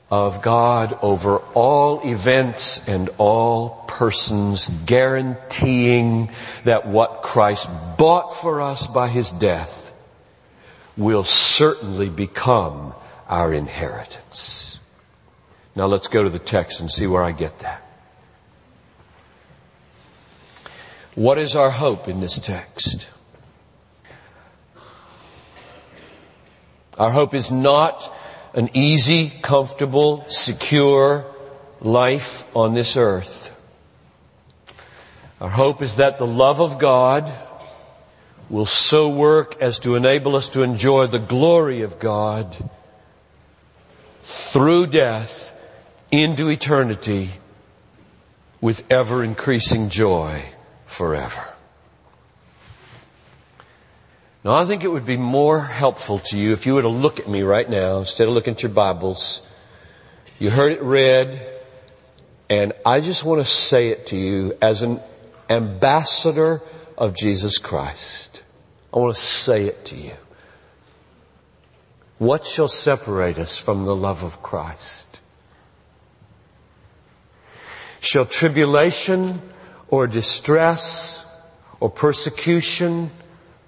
of 0.10 0.42
God 0.42 0.98
over 1.04 1.38
all 1.54 2.02
events 2.04 2.88
and 2.90 3.10
all 3.20 3.86
persons, 3.88 4.68
guaranteeing 4.68 6.32
that 6.66 6.88
what 6.88 7.22
Christ 7.22 7.70
bought 7.98 8.36
for 8.36 8.62
us 8.62 8.88
by 8.88 9.08
His 9.08 9.30
death 9.30 9.94
will 10.98 11.24
certainly 11.24 12.10
become 12.10 12.94
our 13.30 13.54
inheritance. 13.54 14.80
Now 15.76 15.86
let's 15.86 16.08
go 16.08 16.24
to 16.24 16.30
the 16.30 16.40
text 16.40 16.82
and 16.82 16.92
see 16.92 17.08
where 17.08 17.24
I 17.24 17.32
get 17.32 17.60
that. 17.60 17.82
What 21.16 21.38
is 21.38 21.56
our 21.56 21.70
hope 21.70 22.08
in 22.08 22.20
this 22.20 22.40
text? 22.40 23.08
Our 27.02 27.10
hope 27.10 27.34
is 27.34 27.52
not 27.52 28.14
an 28.54 28.70
easy, 28.76 29.32
comfortable, 29.32 30.24
secure 30.28 31.26
life 31.82 32.46
on 32.56 32.76
this 32.76 32.96
earth. 32.96 33.58
Our 35.40 35.50
hope 35.50 35.82
is 35.82 35.96
that 35.96 36.20
the 36.20 36.28
love 36.28 36.62
of 36.62 36.78
God 36.78 37.34
will 38.52 38.68
so 38.68 39.10
work 39.10 39.64
as 39.64 39.80
to 39.80 39.96
enable 39.96 40.36
us 40.36 40.50
to 40.50 40.62
enjoy 40.62 41.08
the 41.08 41.18
glory 41.18 41.82
of 41.82 41.98
God 41.98 42.56
through 44.22 44.86
death 44.86 45.60
into 46.12 46.50
eternity 46.50 47.30
with 48.62 48.92
ever 48.92 49.24
increasing 49.24 49.90
joy 49.90 50.44
forever. 50.86 51.52
Now 54.44 54.56
I 54.56 54.66
think 54.66 54.84
it 54.84 54.88
would 54.88 55.06
be 55.06 55.18
more 55.18 55.60
helpful 55.60 56.18
to 56.20 56.38
you 56.38 56.54
if 56.54 56.66
you 56.66 56.74
were 56.74 56.82
to 56.82 56.90
look 56.90 57.20
at 57.20 57.28
me 57.28 57.44
right 57.44 57.70
now 57.70 58.00
instead 58.00 58.28
of 58.28 58.34
looking 58.34 58.56
at 58.56 58.64
your 58.64 58.72
Bibles. 58.72 59.46
You 60.40 60.50
heard 60.50 60.72
it 60.72 60.82
read 60.82 61.40
and 62.50 62.74
I 62.84 63.02
just 63.02 63.24
want 63.24 63.40
to 63.40 63.46
say 63.46 63.90
it 63.90 64.08
to 64.08 64.18
you 64.18 64.58
as 64.60 64.82
an 64.82 65.00
ambassador 65.48 66.64
of 66.98 67.16
Jesus 67.16 67.60
Christ. 67.60 68.44
I 68.92 68.98
want 68.98 69.16
to 69.16 69.22
say 69.22 69.66
it 69.66 69.86
to 69.86 69.96
you. 69.96 70.14
What 72.18 72.44
shall 72.44 72.68
separate 72.68 73.38
us 73.38 73.60
from 73.60 73.86
the 73.86 73.96
love 73.96 74.24
of 74.24 74.42
Christ? 74.42 75.22
Shall 78.00 78.26
tribulation 78.26 79.40
or 79.88 80.08
distress 80.08 81.24
or 81.80 81.92
persecution 81.92 83.12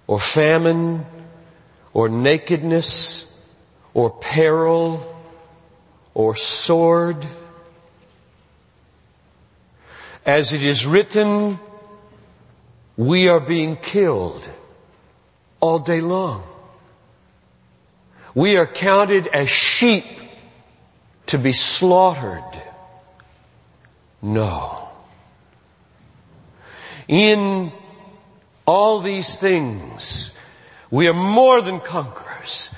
or 0.08 0.20
famine 0.20 1.06
or 1.94 2.10
nakedness 2.10 3.30
or 3.94 4.10
peril 4.10 5.16
or 6.14 6.36
sword? 6.36 7.26
As 10.26 10.54
it 10.54 10.64
is 10.64 10.86
written, 10.86 11.60
we 12.96 13.28
are 13.28 13.40
being 13.40 13.76
killed 13.76 14.50
all 15.60 15.80
day 15.80 16.02
long. 16.02 16.44
We 18.36 18.58
are 18.58 18.68
counted 18.68 19.28
as 19.28 19.50
sheep 19.50 20.06
to 21.28 21.38
be 21.38 21.54
slaughtered. 21.54 22.62
No. 24.22 24.88
In 27.08 27.72
all 28.66 29.00
these 29.00 29.36
things, 29.36 30.34
we 30.90 31.08
are 31.08 31.14
more 31.14 31.62
than 31.62 31.80
conquerors 31.80 32.72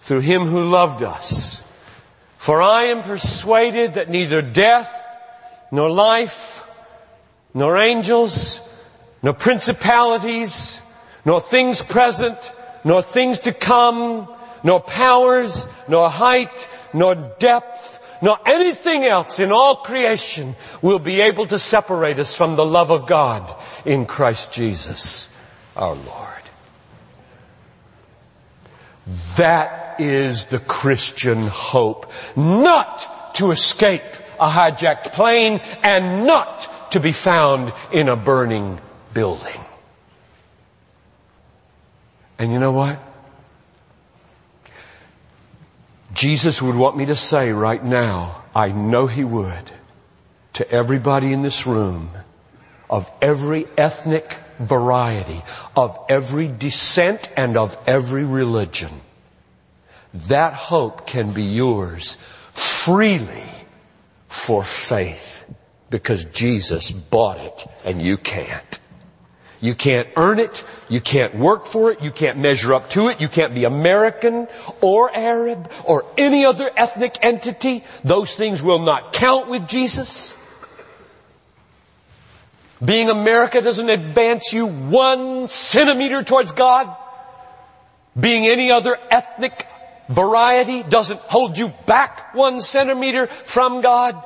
through 0.00 0.20
Him 0.20 0.46
who 0.46 0.64
loved 0.64 1.02
us. 1.02 1.62
For 2.38 2.60
I 2.60 2.84
am 2.84 3.02
persuaded 3.02 3.94
that 3.94 4.10
neither 4.10 4.42
death, 4.42 4.98
nor 5.70 5.90
life, 5.90 6.66
nor 7.54 7.80
angels, 7.80 8.60
nor 9.22 9.32
principalities, 9.32 10.80
nor 11.24 11.40
things 11.40 11.80
present, 11.80 12.36
nor 12.84 13.00
things 13.00 13.40
to 13.40 13.52
come, 13.52 14.28
nor 14.64 14.80
powers, 14.80 15.68
nor 15.88 16.10
height, 16.10 16.68
nor 16.92 17.14
depth, 17.38 18.00
nor 18.22 18.38
anything 18.46 19.04
else 19.04 19.40
in 19.40 19.52
all 19.52 19.76
creation 19.76 20.54
will 20.80 21.00
be 21.00 21.20
able 21.20 21.46
to 21.46 21.58
separate 21.58 22.18
us 22.18 22.34
from 22.34 22.56
the 22.56 22.64
love 22.64 22.90
of 22.90 23.06
God 23.06 23.54
in 23.84 24.06
Christ 24.06 24.52
Jesus 24.52 25.28
our 25.76 25.94
Lord. 25.94 26.28
That 29.36 30.00
is 30.00 30.46
the 30.46 30.60
Christian 30.60 31.42
hope. 31.48 32.10
Not 32.36 33.34
to 33.34 33.50
escape 33.50 34.02
a 34.38 34.48
hijacked 34.48 35.12
plane 35.12 35.60
and 35.82 36.26
not 36.26 36.92
to 36.92 37.00
be 37.00 37.12
found 37.12 37.72
in 37.90 38.08
a 38.08 38.16
burning 38.16 38.80
building. 39.12 39.60
And 42.38 42.52
you 42.52 42.58
know 42.58 42.72
what? 42.72 43.11
Jesus 46.12 46.60
would 46.60 46.74
want 46.74 46.96
me 46.96 47.06
to 47.06 47.16
say 47.16 47.52
right 47.52 47.82
now, 47.82 48.44
I 48.54 48.72
know 48.72 49.06
He 49.06 49.24
would, 49.24 49.72
to 50.54 50.70
everybody 50.70 51.32
in 51.32 51.42
this 51.42 51.66
room, 51.66 52.10
of 52.90 53.10
every 53.22 53.66
ethnic 53.78 54.36
variety, 54.58 55.42
of 55.76 55.98
every 56.08 56.48
descent 56.48 57.30
and 57.36 57.56
of 57.56 57.76
every 57.86 58.24
religion. 58.24 58.90
That 60.28 60.52
hope 60.52 61.06
can 61.06 61.32
be 61.32 61.44
yours 61.44 62.16
freely 62.52 63.50
for 64.28 64.62
faith 64.62 65.44
because 65.88 66.26
Jesus 66.26 66.90
bought 66.90 67.38
it 67.38 67.66
and 67.84 68.02
you 68.02 68.18
can't. 68.18 68.80
You 69.60 69.74
can't 69.74 70.08
earn 70.16 70.38
it. 70.38 70.64
You 70.92 71.00
can't 71.00 71.34
work 71.34 71.64
for 71.64 71.90
it. 71.90 72.02
You 72.02 72.10
can't 72.10 72.36
measure 72.36 72.74
up 72.74 72.90
to 72.90 73.08
it. 73.08 73.18
You 73.18 73.28
can't 73.28 73.54
be 73.54 73.64
American 73.64 74.46
or 74.82 75.10
Arab 75.10 75.72
or 75.86 76.04
any 76.18 76.44
other 76.44 76.70
ethnic 76.76 77.16
entity. 77.22 77.82
Those 78.04 78.36
things 78.36 78.62
will 78.62 78.78
not 78.78 79.14
count 79.14 79.48
with 79.48 79.66
Jesus. 79.66 80.36
Being 82.84 83.08
America 83.08 83.62
doesn't 83.62 83.88
advance 83.88 84.52
you 84.52 84.66
one 84.66 85.48
centimeter 85.48 86.22
towards 86.22 86.52
God. 86.52 86.94
Being 88.20 88.46
any 88.46 88.70
other 88.70 88.98
ethnic 89.10 89.66
variety 90.10 90.82
doesn't 90.82 91.20
hold 91.20 91.56
you 91.56 91.72
back 91.86 92.34
one 92.34 92.60
centimeter 92.60 93.28
from 93.28 93.80
God. 93.80 94.22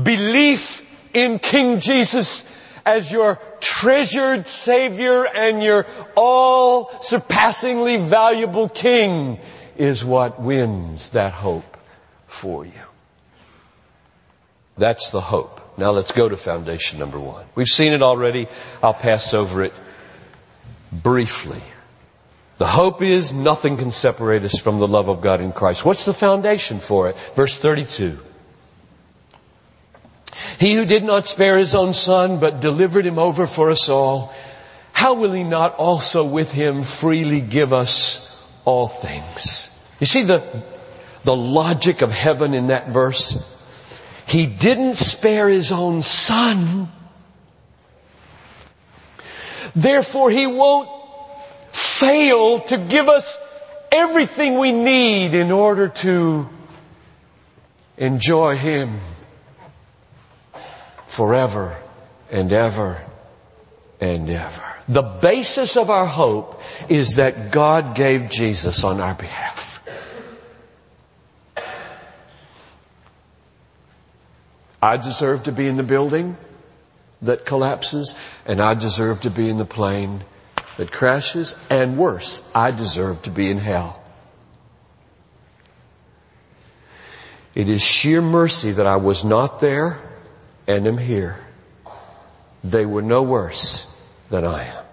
Belief 0.00 0.88
in 1.12 1.40
King 1.40 1.80
Jesus 1.80 2.44
as 2.86 3.10
your 3.10 3.38
treasured 3.60 4.46
Savior 4.46 5.26
and 5.26 5.62
your 5.62 5.86
all 6.16 6.90
surpassingly 7.02 7.96
valuable 7.96 8.68
King 8.68 9.38
is 9.76 10.04
what 10.04 10.40
wins 10.40 11.10
that 11.10 11.32
hope 11.32 11.76
for 12.26 12.64
you. 12.64 12.72
That's 14.76 15.10
the 15.10 15.20
hope. 15.20 15.60
Now 15.78 15.90
let's 15.90 16.12
go 16.12 16.28
to 16.28 16.36
foundation 16.36 16.98
number 16.98 17.18
one. 17.18 17.44
We've 17.54 17.66
seen 17.66 17.92
it 17.92 18.02
already. 18.02 18.48
I'll 18.82 18.94
pass 18.94 19.34
over 19.34 19.64
it 19.64 19.72
briefly. 20.92 21.62
The 22.58 22.66
hope 22.66 23.02
is 23.02 23.32
nothing 23.32 23.76
can 23.76 23.90
separate 23.90 24.44
us 24.44 24.60
from 24.60 24.78
the 24.78 24.86
love 24.86 25.08
of 25.08 25.20
God 25.20 25.40
in 25.40 25.52
Christ. 25.52 25.84
What's 25.84 26.04
the 26.04 26.12
foundation 26.12 26.78
for 26.78 27.08
it? 27.08 27.16
Verse 27.34 27.58
32. 27.58 28.20
He 30.58 30.74
who 30.74 30.84
did 30.84 31.04
not 31.04 31.26
spare 31.26 31.58
his 31.58 31.74
own 31.74 31.94
son, 31.94 32.38
but 32.38 32.60
delivered 32.60 33.06
him 33.06 33.18
over 33.18 33.46
for 33.46 33.70
us 33.70 33.88
all, 33.88 34.32
how 34.92 35.14
will 35.14 35.32
he 35.32 35.42
not 35.42 35.76
also 35.76 36.24
with 36.24 36.52
him 36.52 36.84
freely 36.84 37.40
give 37.40 37.72
us 37.72 38.20
all 38.64 38.86
things? 38.86 39.70
You 40.00 40.06
see 40.06 40.22
the, 40.22 40.42
the 41.24 41.34
logic 41.34 42.02
of 42.02 42.12
heaven 42.12 42.54
in 42.54 42.68
that 42.68 42.88
verse? 42.88 43.50
He 44.26 44.46
didn't 44.46 44.96
spare 44.96 45.48
his 45.48 45.72
own 45.72 46.02
son. 46.02 46.88
Therefore 49.74 50.30
he 50.30 50.46
won't 50.46 50.88
fail 51.72 52.60
to 52.60 52.78
give 52.78 53.08
us 53.08 53.38
everything 53.90 54.58
we 54.58 54.72
need 54.72 55.34
in 55.34 55.50
order 55.50 55.88
to 55.88 56.48
enjoy 57.98 58.56
him 58.56 59.00
forever 61.06 61.76
and 62.30 62.52
ever 62.52 63.02
and 64.00 64.28
ever. 64.28 64.62
The 64.88 65.02
basis 65.02 65.76
of 65.76 65.90
our 65.90 66.06
hope 66.06 66.60
is 66.88 67.14
that 67.14 67.50
God 67.52 67.94
gave 67.94 68.28
Jesus 68.28 68.84
on 68.84 69.00
our 69.00 69.14
behalf. 69.14 69.82
I 74.82 74.98
deserve 74.98 75.44
to 75.44 75.52
be 75.52 75.66
in 75.66 75.76
the 75.76 75.82
building 75.82 76.36
that 77.22 77.46
collapses, 77.46 78.14
and 78.44 78.60
I 78.60 78.74
deserve 78.74 79.22
to 79.22 79.30
be 79.30 79.48
in 79.48 79.56
the 79.56 79.64
plane 79.64 80.22
that 80.76 80.92
crashes, 80.92 81.54
and 81.70 81.96
worse, 81.96 82.46
I 82.54 82.70
deserve 82.70 83.22
to 83.22 83.30
be 83.30 83.50
in 83.50 83.56
hell. 83.58 84.02
It 87.54 87.70
is 87.70 87.80
sheer 87.80 88.20
mercy 88.20 88.72
that 88.72 88.86
I 88.86 88.96
was 88.96 89.24
not 89.24 89.60
there 89.60 90.00
and 90.66 90.86
am 90.86 90.98
here. 90.98 91.38
They 92.62 92.86
were 92.86 93.02
no 93.02 93.22
worse 93.22 93.86
than 94.30 94.44
I 94.44 94.64
am. 94.64 94.84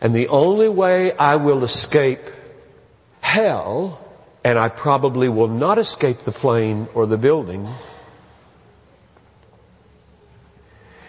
And 0.00 0.14
the 0.14 0.28
only 0.28 0.68
way 0.68 1.12
I 1.12 1.36
will 1.36 1.64
escape 1.64 2.20
hell, 3.20 4.00
and 4.44 4.58
I 4.58 4.68
probably 4.68 5.28
will 5.28 5.48
not 5.48 5.78
escape 5.78 6.20
the 6.20 6.32
plane 6.32 6.86
or 6.94 7.06
the 7.06 7.18
building, 7.18 7.68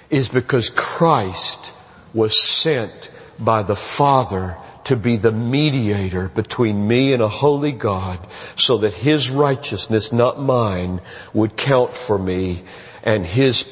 is 0.09 0.29
because 0.29 0.69
Christ 0.69 1.73
was 2.13 2.41
sent 2.41 3.11
by 3.37 3.63
the 3.63 3.75
Father 3.75 4.57
to 4.87 4.95
be 4.95 5.17
the 5.17 5.31
mediator 5.31 6.29
between 6.29 6.87
me 6.87 7.13
and 7.13 7.21
a 7.21 7.27
holy 7.27 7.73
God 7.73 8.19
so 8.55 8.77
that 8.79 8.93
His 8.93 9.29
righteousness, 9.29 10.13
not 10.13 10.39
mine, 10.39 11.01
would 11.33 11.57
count 11.57 11.91
for 11.91 12.17
me 12.17 12.61
and 13.03 13.25
His 13.25 13.65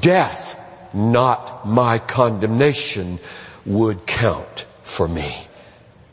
death, 0.00 0.60
not 0.92 1.66
my 1.66 1.98
condemnation, 1.98 3.20
would 3.64 4.06
count 4.06 4.66
for 4.82 5.06
me. 5.06 5.32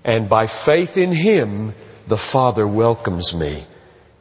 And 0.03 0.29
by 0.29 0.47
faith 0.47 0.97
in 0.97 1.11
Him, 1.11 1.73
the 2.07 2.17
Father 2.17 2.67
welcomes 2.67 3.33
me 3.33 3.63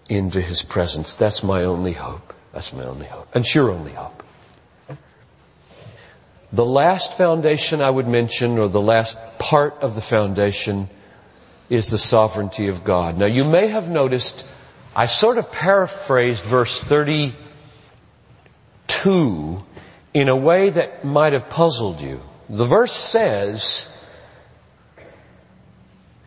into 0.08 0.40
His 0.40 0.62
presence. 0.62 1.14
That's 1.14 1.42
my 1.42 1.64
only 1.64 1.92
hope. 1.92 2.32
That's 2.52 2.72
my 2.72 2.84
only 2.84 3.06
hope. 3.06 3.34
And 3.34 3.44
it's 3.44 3.54
your 3.54 3.70
only 3.70 3.92
hope. 3.92 4.21
The 6.52 6.66
last 6.66 7.14
foundation 7.14 7.80
I 7.80 7.88
would 7.88 8.06
mention, 8.06 8.58
or 8.58 8.68
the 8.68 8.80
last 8.80 9.16
part 9.38 9.82
of 9.82 9.94
the 9.94 10.02
foundation, 10.02 10.90
is 11.70 11.88
the 11.88 11.96
sovereignty 11.96 12.68
of 12.68 12.84
God. 12.84 13.16
Now 13.16 13.26
you 13.26 13.44
may 13.44 13.68
have 13.68 13.90
noticed, 13.90 14.44
I 14.94 15.06
sort 15.06 15.38
of 15.38 15.50
paraphrased 15.50 16.44
verse 16.44 16.78
32 16.82 19.64
in 20.12 20.28
a 20.28 20.36
way 20.36 20.68
that 20.68 21.06
might 21.06 21.32
have 21.32 21.48
puzzled 21.48 22.02
you. 22.02 22.20
The 22.50 22.66
verse 22.66 22.92
says, 22.92 23.88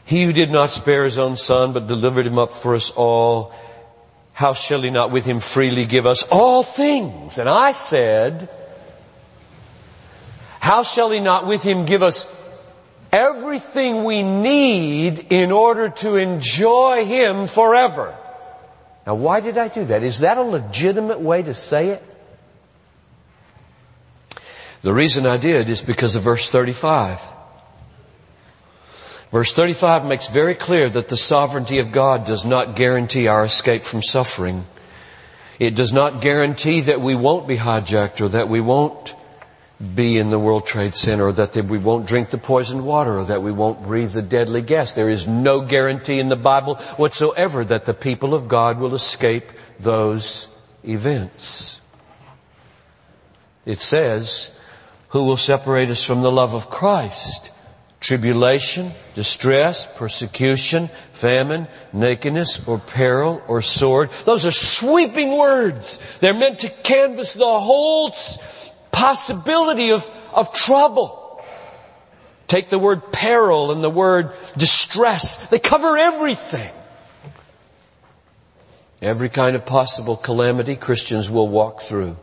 He 0.05 0.23
who 0.23 0.33
did 0.33 0.49
not 0.49 0.71
spare 0.71 1.03
his 1.03 1.19
own 1.19 1.37
son, 1.37 1.73
but 1.73 1.85
delivered 1.85 2.25
him 2.25 2.39
up 2.39 2.51
for 2.51 2.73
us 2.73 2.89
all, 2.89 3.53
how 4.33 4.53
shall 4.53 4.81
he 4.81 4.89
not 4.89 5.11
with 5.11 5.25
him 5.25 5.39
freely 5.39 5.85
give 5.85 6.07
us 6.07 6.23
all 6.23 6.63
things? 6.63 7.37
And 7.37 7.47
I 7.47 7.73
said, 7.73 8.49
how 10.65 10.81
shall 10.81 11.11
he 11.11 11.19
not 11.19 11.45
with 11.45 11.61
him 11.61 11.85
give 11.85 12.01
us 12.01 12.25
everything 13.11 14.03
we 14.03 14.23
need 14.23 15.27
in 15.29 15.51
order 15.51 15.89
to 15.89 16.15
enjoy 16.15 17.05
him 17.05 17.45
forever? 17.45 18.17
Now 19.05 19.13
why 19.13 19.41
did 19.41 19.59
I 19.59 19.67
do 19.67 19.85
that? 19.85 20.01
Is 20.01 20.21
that 20.21 20.39
a 20.39 20.41
legitimate 20.41 21.19
way 21.19 21.43
to 21.43 21.53
say 21.53 21.89
it? 21.89 22.03
The 24.81 24.91
reason 24.91 25.27
I 25.27 25.37
did 25.37 25.69
is 25.69 25.83
because 25.83 26.15
of 26.15 26.23
verse 26.23 26.51
35. 26.51 27.21
Verse 29.31 29.53
35 29.53 30.05
makes 30.05 30.29
very 30.29 30.55
clear 30.55 30.89
that 30.89 31.09
the 31.09 31.17
sovereignty 31.17 31.77
of 31.77 31.91
God 31.91 32.25
does 32.25 32.43
not 32.43 32.75
guarantee 32.75 33.27
our 33.27 33.45
escape 33.45 33.83
from 33.83 34.01
suffering. 34.01 34.65
It 35.59 35.75
does 35.75 35.93
not 35.93 36.21
guarantee 36.21 36.81
that 36.81 37.01
we 37.01 37.13
won't 37.13 37.47
be 37.47 37.55
hijacked 37.55 38.19
or 38.21 38.29
that 38.29 38.49
we 38.49 38.61
won't 38.61 39.15
be 39.93 40.17
in 40.17 40.29
the 40.29 40.39
World 40.39 40.65
Trade 40.65 40.95
Center 40.95 41.27
or 41.27 41.31
that 41.33 41.55
we 41.55 41.77
won't 41.77 42.07
drink 42.07 42.29
the 42.29 42.37
poisoned 42.37 42.85
water 42.85 43.19
or 43.19 43.25
that 43.25 43.41
we 43.41 43.51
won't 43.51 43.83
breathe 43.83 44.13
the 44.13 44.21
deadly 44.21 44.61
gas. 44.61 44.93
There 44.93 45.09
is 45.09 45.27
no 45.27 45.61
guarantee 45.61 46.19
in 46.19 46.29
the 46.29 46.35
Bible 46.35 46.75
whatsoever 46.97 47.63
that 47.63 47.85
the 47.85 47.93
people 47.93 48.33
of 48.33 48.47
God 48.47 48.79
will 48.79 48.95
escape 48.95 49.45
those 49.79 50.49
events. 50.83 51.81
It 53.65 53.79
says, 53.79 54.51
who 55.09 55.23
will 55.23 55.37
separate 55.37 55.89
us 55.89 56.05
from 56.05 56.21
the 56.21 56.31
love 56.31 56.53
of 56.53 56.69
Christ? 56.69 57.51
Tribulation, 57.99 58.91
distress, 59.15 59.87
persecution, 59.97 60.89
famine, 61.13 61.67
nakedness, 61.91 62.67
or 62.67 62.77
peril, 62.77 63.41
or 63.47 63.61
sword. 63.61 64.11
Those 64.25 64.45
are 64.45 64.51
sweeping 64.51 65.35
words. 65.35 66.17
They're 66.19 66.33
meant 66.33 66.59
to 66.59 66.69
canvas 66.69 67.33
the 67.33 67.59
whole 67.59 68.11
possibility 68.95 69.91
of, 69.91 70.09
of 70.33 70.53
trouble. 70.53 71.43
Take 72.47 72.69
the 72.69 72.79
word 72.79 73.11
peril 73.11 73.71
and 73.71 73.83
the 73.83 73.89
word 73.89 74.31
distress. 74.57 75.49
They 75.49 75.59
cover 75.59 75.97
everything. 75.97 76.71
Every 79.01 79.29
kind 79.29 79.57
of 79.57 79.65
possible 79.65 80.15
calamity 80.15 80.77
Christians 80.77 81.29
will 81.29 81.49
walk 81.49 81.81
through. 81.81 82.15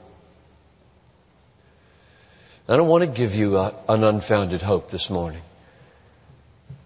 I 2.69 2.77
don't 2.77 2.89
want 2.89 3.05
to 3.05 3.11
give 3.11 3.35
you 3.35 3.59
a, 3.59 3.75
an 3.89 4.03
unfounded 4.03 4.63
hope 4.63 4.91
this 4.91 5.11
morning. 5.11 5.43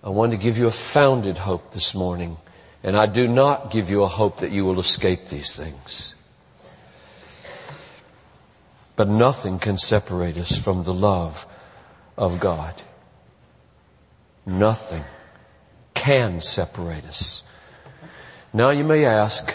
I 0.03 0.11
want 0.11 0.33
to 0.33 0.39
give 0.39 0.59
you 0.59 0.67
a 0.67 0.73
founded 0.73 1.39
hope 1.39 1.71
this 1.71 1.95
morning. 1.95 2.37
And 2.83 2.97
I 2.97 3.07
do 3.07 3.29
not 3.29 3.71
give 3.71 3.89
you 3.91 4.03
a 4.03 4.09
hope 4.09 4.39
that 4.39 4.51
you 4.51 4.65
will 4.65 4.81
escape 4.81 5.27
these 5.27 5.55
things. 5.55 6.16
But 8.97 9.09
nothing 9.09 9.59
can 9.59 9.79
separate 9.79 10.39
us 10.39 10.61
from 10.61 10.83
the 10.83 10.95
love 10.95 11.47
of 12.17 12.41
God. 12.41 12.75
Nothing 14.47 15.05
can 15.93 16.41
separate 16.41 17.05
us. 17.05 17.43
Now 18.53 18.71
you 18.71 18.85
may 18.85 19.05
ask, 19.05 19.55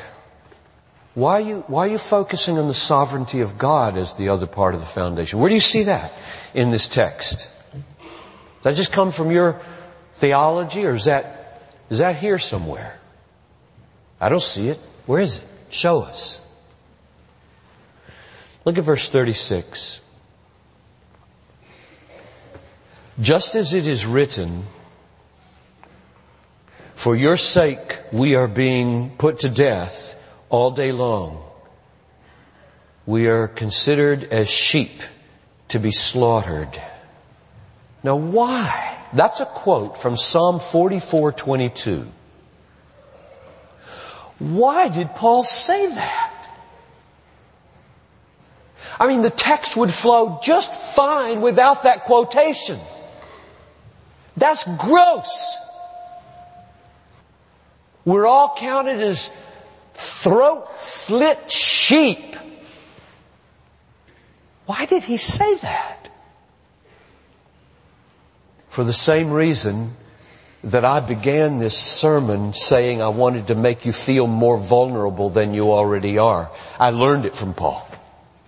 why 1.15 1.33
are 1.33 1.41
you, 1.41 1.63
why 1.67 1.87
are 1.87 1.91
you 1.91 1.97
focusing 1.97 2.57
on 2.59 2.67
the 2.67 2.73
sovereignty 2.73 3.41
of 3.41 3.57
God 3.57 3.97
as 3.97 4.15
the 4.15 4.29
other 4.29 4.47
part 4.47 4.75
of 4.75 4.81
the 4.81 4.85
foundation? 4.85 5.39
Where 5.39 5.49
do 5.49 5.55
you 5.55 5.61
see 5.61 5.83
that 5.83 6.13
in 6.53 6.69
this 6.69 6.87
text? 6.87 7.49
Does 7.73 8.63
that 8.63 8.75
just 8.75 8.91
come 8.91 9.11
from 9.11 9.31
your 9.31 9.59
theology 10.15 10.85
or 10.85 10.93
is 10.93 11.05
that, 11.05 11.63
is 11.89 11.99
that 11.99 12.17
here 12.17 12.37
somewhere? 12.37 12.99
I 14.19 14.29
don't 14.29 14.43
see 14.43 14.67
it. 14.67 14.77
Where 15.05 15.21
is 15.21 15.37
it? 15.37 15.43
Show 15.69 16.01
us. 16.01 16.40
Look 18.63 18.77
at 18.77 18.83
verse 18.83 19.09
36. 19.09 20.01
Just 23.19 23.55
as 23.55 23.73
it 23.73 23.87
is 23.87 24.05
written, 24.05 24.65
for 26.95 27.15
your 27.15 27.37
sake 27.37 27.99
we 28.11 28.35
are 28.35 28.47
being 28.47 29.11
put 29.17 29.39
to 29.39 29.49
death 29.49 30.15
all 30.49 30.71
day 30.71 30.91
long. 30.91 31.43
We 33.05 33.27
are 33.27 33.47
considered 33.47 34.25
as 34.25 34.49
sheep 34.49 35.01
to 35.69 35.79
be 35.79 35.91
slaughtered. 35.91 36.81
Now 38.03 38.15
why? 38.15 38.97
That's 39.13 39.39
a 39.39 39.45
quote 39.45 39.97
from 39.97 40.17
Psalm 40.17 40.59
44:22. 40.59 42.11
Why 44.39 44.87
did 44.89 45.15
Paul 45.15 45.43
say 45.43 45.87
that? 45.87 46.40
I 48.99 49.07
mean, 49.07 49.21
the 49.21 49.29
text 49.29 49.75
would 49.77 49.91
flow 49.91 50.39
just 50.43 50.73
fine 50.73 51.41
without 51.41 51.83
that 51.83 52.05
quotation. 52.05 52.79
That's 54.37 54.63
gross. 54.77 55.57
We're 58.05 58.27
all 58.27 58.55
counted 58.57 58.99
as 59.01 59.29
throat 59.93 60.79
slit 60.79 61.51
sheep. 61.51 62.35
Why 64.65 64.85
did 64.85 65.03
he 65.03 65.17
say 65.17 65.55
that? 65.55 66.09
For 68.69 68.83
the 68.83 68.93
same 68.93 69.31
reason 69.31 69.95
that 70.63 70.85
I 70.85 70.99
began 70.99 71.57
this 71.57 71.77
sermon 71.77 72.53
saying 72.53 73.01
I 73.01 73.09
wanted 73.09 73.47
to 73.47 73.55
make 73.55 73.85
you 73.85 73.91
feel 73.91 74.27
more 74.27 74.57
vulnerable 74.57 75.29
than 75.29 75.53
you 75.53 75.71
already 75.71 76.19
are. 76.19 76.51
I 76.79 76.91
learned 76.91 77.25
it 77.25 77.33
from 77.33 77.53
Paul. 77.53 77.85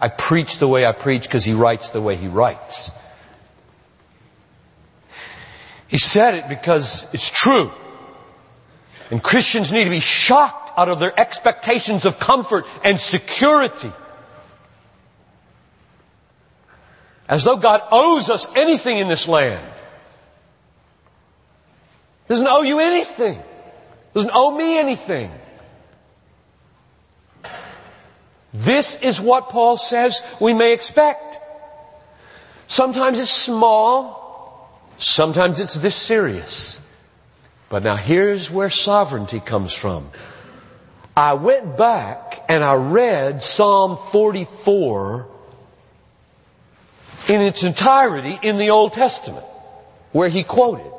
I 0.03 0.09
preach 0.09 0.57
the 0.57 0.67
way 0.67 0.85
I 0.85 0.91
preach 0.91 1.23
because 1.23 1.45
he 1.45 1.53
writes 1.53 1.91
the 1.91 2.01
way 2.01 2.17
he 2.17 2.27
writes. 2.27 2.91
He 5.87 5.97
said 5.97 6.35
it 6.35 6.49
because 6.49 7.07
it's 7.13 7.29
true. 7.29 7.71
And 9.11 9.23
Christians 9.23 9.71
need 9.71 9.85
to 9.85 9.89
be 9.89 10.01
shocked 10.01 10.77
out 10.77 10.89
of 10.89 10.99
their 10.99 11.17
expectations 11.17 12.03
of 12.03 12.19
comfort 12.19 12.65
and 12.83 12.99
security. 12.99 13.93
As 17.29 17.45
though 17.45 17.55
God 17.55 17.81
owes 17.89 18.29
us 18.29 18.45
anything 18.57 18.97
in 18.97 19.07
this 19.07 19.29
land. 19.29 19.65
Doesn't 22.27 22.47
owe 22.47 22.63
you 22.63 22.79
anything. 22.79 23.41
Doesn't 24.13 24.31
owe 24.33 24.51
me 24.51 24.77
anything. 24.77 25.31
This 28.53 28.95
is 29.01 29.19
what 29.19 29.49
Paul 29.49 29.77
says 29.77 30.21
we 30.39 30.53
may 30.53 30.73
expect. 30.73 31.39
Sometimes 32.67 33.19
it's 33.19 33.31
small, 33.31 34.69
sometimes 34.97 35.59
it's 35.59 35.73
this 35.73 35.95
serious. 35.95 36.79
But 37.69 37.83
now 37.83 37.95
here's 37.95 38.51
where 38.51 38.69
sovereignty 38.69 39.39
comes 39.39 39.73
from. 39.73 40.11
I 41.17 41.33
went 41.33 41.77
back 41.77 42.45
and 42.49 42.63
I 42.63 42.75
read 42.75 43.43
Psalm 43.43 43.97
44 43.97 45.27
in 47.29 47.41
its 47.41 47.63
entirety 47.63 48.37
in 48.41 48.57
the 48.57 48.69
Old 48.71 48.93
Testament, 48.93 49.45
where 50.11 50.29
he 50.29 50.43
quoted. 50.43 50.91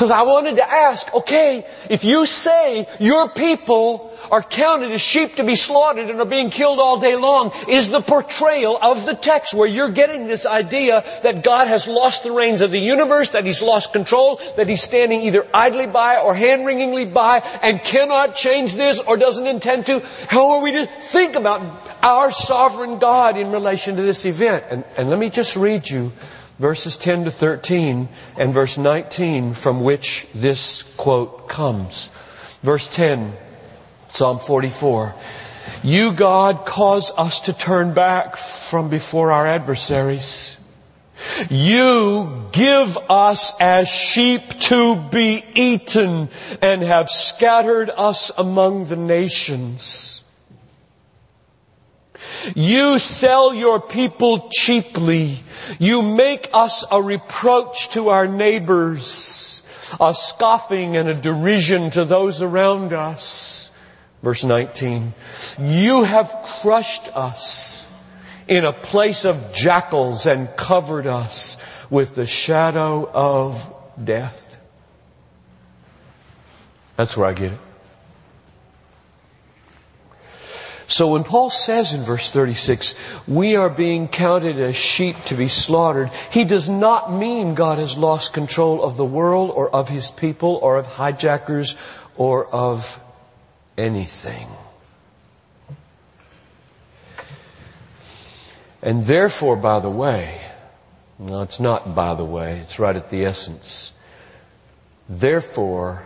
Because 0.00 0.12
I 0.12 0.22
wanted 0.22 0.56
to 0.56 0.66
ask, 0.66 1.14
okay, 1.14 1.62
if 1.90 2.04
you 2.04 2.24
say 2.24 2.86
your 3.00 3.28
people 3.28 4.10
are 4.30 4.42
counted 4.42 4.92
as 4.92 5.02
sheep 5.02 5.36
to 5.36 5.44
be 5.44 5.56
slaughtered 5.56 6.08
and 6.08 6.18
are 6.18 6.24
being 6.24 6.48
killed 6.48 6.78
all 6.78 7.00
day 7.00 7.16
long, 7.16 7.52
is 7.68 7.90
the 7.90 8.00
portrayal 8.00 8.78
of 8.80 9.04
the 9.04 9.12
text 9.12 9.52
where 9.52 9.68
you're 9.68 9.90
getting 9.90 10.26
this 10.26 10.46
idea 10.46 11.04
that 11.22 11.44
God 11.44 11.68
has 11.68 11.86
lost 11.86 12.22
the 12.22 12.32
reins 12.32 12.62
of 12.62 12.70
the 12.70 12.78
universe, 12.78 13.28
that 13.32 13.44
He's 13.44 13.60
lost 13.60 13.92
control, 13.92 14.40
that 14.56 14.66
He's 14.68 14.82
standing 14.82 15.20
either 15.20 15.46
idly 15.52 15.86
by 15.86 16.16
or 16.16 16.34
hand-wringingly 16.34 17.04
by 17.04 17.42
and 17.60 17.82
cannot 17.82 18.34
change 18.34 18.72
this 18.72 19.00
or 19.00 19.18
doesn't 19.18 19.46
intend 19.46 19.84
to? 19.84 20.00
How 20.28 20.52
are 20.52 20.62
we 20.62 20.72
to 20.72 20.86
think 20.86 21.34
about 21.34 21.60
our 22.02 22.32
sovereign 22.32 23.00
God 23.00 23.36
in 23.36 23.52
relation 23.52 23.96
to 23.96 24.02
this 24.02 24.24
event? 24.24 24.64
And, 24.70 24.84
and 24.96 25.10
let 25.10 25.18
me 25.18 25.28
just 25.28 25.56
read 25.56 25.90
you 25.90 26.12
verses 26.60 26.98
10 26.98 27.24
to 27.24 27.30
13 27.30 28.08
and 28.38 28.52
verse 28.54 28.76
19 28.76 29.54
from 29.54 29.80
which 29.80 30.26
this 30.34 30.82
quote 30.98 31.48
comes. 31.48 32.10
Verse 32.62 32.86
10, 32.88 33.32
Psalm 34.10 34.38
44. 34.38 35.14
You, 35.82 36.12
God, 36.12 36.66
cause 36.66 37.12
us 37.16 37.40
to 37.40 37.54
turn 37.54 37.94
back 37.94 38.36
from 38.36 38.90
before 38.90 39.32
our 39.32 39.46
adversaries. 39.46 40.58
You 41.48 42.48
give 42.52 42.98
us 43.08 43.58
as 43.58 43.88
sheep 43.88 44.42
to 44.60 44.96
be 44.96 45.42
eaten 45.54 46.28
and 46.60 46.82
have 46.82 47.08
scattered 47.08 47.90
us 47.90 48.30
among 48.36 48.84
the 48.86 48.96
nations. 48.96 50.19
You 52.54 52.98
sell 52.98 53.54
your 53.54 53.80
people 53.80 54.48
cheaply. 54.50 55.38
You 55.78 56.02
make 56.02 56.50
us 56.52 56.84
a 56.90 57.02
reproach 57.02 57.90
to 57.90 58.10
our 58.10 58.26
neighbors, 58.26 59.62
a 60.00 60.14
scoffing 60.14 60.96
and 60.96 61.08
a 61.08 61.14
derision 61.14 61.90
to 61.92 62.04
those 62.04 62.42
around 62.42 62.92
us. 62.92 63.70
Verse 64.22 64.44
19. 64.44 65.14
You 65.58 66.04
have 66.04 66.42
crushed 66.60 67.14
us 67.16 67.90
in 68.46 68.64
a 68.64 68.72
place 68.72 69.24
of 69.24 69.52
jackals 69.52 70.26
and 70.26 70.48
covered 70.56 71.06
us 71.06 71.56
with 71.88 72.14
the 72.14 72.26
shadow 72.26 73.08
of 73.08 73.74
death. 74.02 74.46
That's 76.96 77.16
where 77.16 77.28
I 77.28 77.32
get 77.32 77.52
it. 77.52 77.58
So 80.90 81.06
when 81.12 81.22
Paul 81.22 81.50
says 81.50 81.94
in 81.94 82.02
verse 82.02 82.32
36, 82.32 82.96
we 83.28 83.54
are 83.54 83.70
being 83.70 84.08
counted 84.08 84.58
as 84.58 84.74
sheep 84.74 85.14
to 85.26 85.36
be 85.36 85.46
slaughtered, 85.46 86.10
he 86.32 86.42
does 86.42 86.68
not 86.68 87.12
mean 87.12 87.54
God 87.54 87.78
has 87.78 87.96
lost 87.96 88.32
control 88.32 88.82
of 88.82 88.96
the 88.96 89.04
world 89.04 89.52
or 89.54 89.70
of 89.70 89.88
his 89.88 90.10
people 90.10 90.58
or 90.60 90.78
of 90.78 90.86
hijackers 90.86 91.76
or 92.16 92.44
of 92.44 93.00
anything. 93.78 94.48
And 98.82 99.04
therefore, 99.04 99.54
by 99.54 99.78
the 99.78 99.90
way, 99.90 100.40
no, 101.20 101.42
it's 101.42 101.60
not 101.60 101.94
by 101.94 102.14
the 102.16 102.24
way, 102.24 102.58
it's 102.58 102.80
right 102.80 102.96
at 102.96 103.10
the 103.10 103.26
essence. 103.26 103.92
Therefore, 105.08 106.04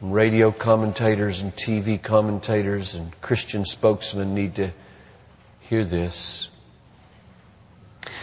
radio 0.00 0.52
commentators 0.52 1.42
and 1.42 1.54
TV 1.54 2.00
commentators 2.00 2.94
and 2.94 3.20
Christian 3.20 3.64
spokesmen 3.64 4.34
need 4.34 4.56
to 4.56 4.70
hear 5.60 5.84
this. 5.84 6.50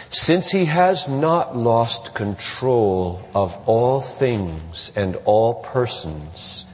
Since 0.10 0.50
he 0.50 0.66
has 0.66 1.10
not 1.10 1.58
lost 1.58 2.14
control 2.14 3.28
of 3.36 3.58
all 3.68 4.00
things 4.00 4.92
and 4.96 5.18
all 5.26 5.56
persons, 5.56 6.66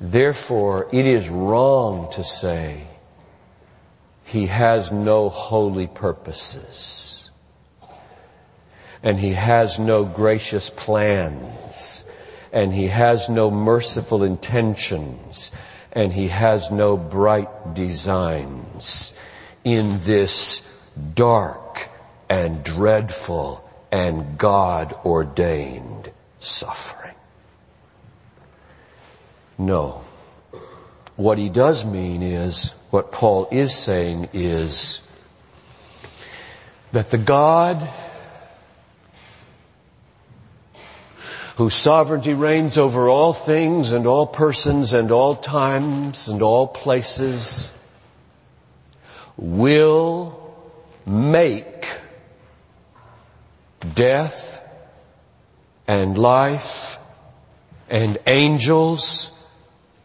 therefore 0.00 0.88
it 0.92 1.06
is 1.06 1.28
wrong 1.28 2.12
to 2.12 2.24
say 2.24 2.82
he 4.26 4.46
has 4.46 4.92
no 4.92 5.30
holy 5.30 5.86
purposes 5.86 7.30
and 9.02 9.18
he 9.18 9.32
has 9.32 9.78
no 9.78 10.04
gracious 10.04 10.68
plans 10.68 12.04
and 12.52 12.72
he 12.72 12.86
has 12.88 13.28
no 13.28 13.50
merciful 13.50 14.22
intentions, 14.22 15.52
and 15.92 16.12
he 16.12 16.28
has 16.28 16.70
no 16.70 16.96
bright 16.96 17.74
designs 17.74 19.14
in 19.64 19.98
this 20.00 20.62
dark 21.14 21.88
and 22.28 22.62
dreadful 22.62 23.64
and 23.90 24.38
God 24.38 24.94
ordained 25.04 26.10
suffering. 26.38 27.14
No. 29.56 30.02
What 31.16 31.38
he 31.38 31.48
does 31.48 31.84
mean 31.84 32.22
is, 32.22 32.74
what 32.90 33.10
Paul 33.10 33.48
is 33.50 33.74
saying 33.74 34.28
is, 34.32 35.00
that 36.92 37.10
the 37.10 37.18
God 37.18 37.76
whose 41.58 41.74
sovereignty 41.74 42.34
reigns 42.34 42.78
over 42.78 43.08
all 43.08 43.32
things 43.32 43.90
and 43.90 44.06
all 44.06 44.28
persons 44.28 44.92
and 44.92 45.10
all 45.10 45.34
times 45.34 46.28
and 46.28 46.40
all 46.40 46.68
places, 46.68 47.72
will 49.36 50.54
make 51.04 51.92
death 53.92 54.64
and 55.88 56.16
life 56.16 56.96
and 57.90 58.18
angels 58.28 59.36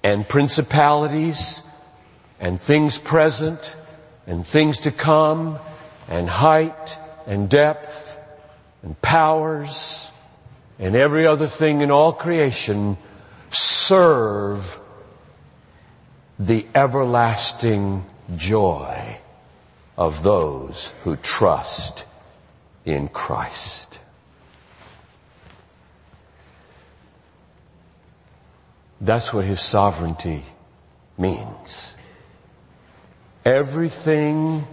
and 0.01 0.27
principalities 0.27 1.61
and 2.39 2.59
things 2.59 2.97
present 2.97 3.75
and 4.25 4.43
things 4.43 4.79
to 4.79 4.91
come 4.91 5.59
and 6.07 6.27
height 6.27 6.97
and 7.27 7.47
depth 7.47 8.17
and 8.81 8.99
powers 9.03 10.09
and 10.83 10.97
every 10.97 11.25
other 11.25 11.47
thing 11.47 11.79
in 11.79 11.91
all 11.91 12.11
creation 12.11 12.97
serve 13.51 14.77
the 16.37 16.65
everlasting 16.75 18.03
joy 18.35 19.17
of 19.97 20.23
those 20.23 20.93
who 21.05 21.15
trust 21.15 22.05
in 22.83 23.07
Christ. 23.07 23.97
That's 28.99 29.31
what 29.31 29.45
His 29.45 29.61
sovereignty 29.61 30.43
means. 31.17 31.95
Everything 33.45 34.67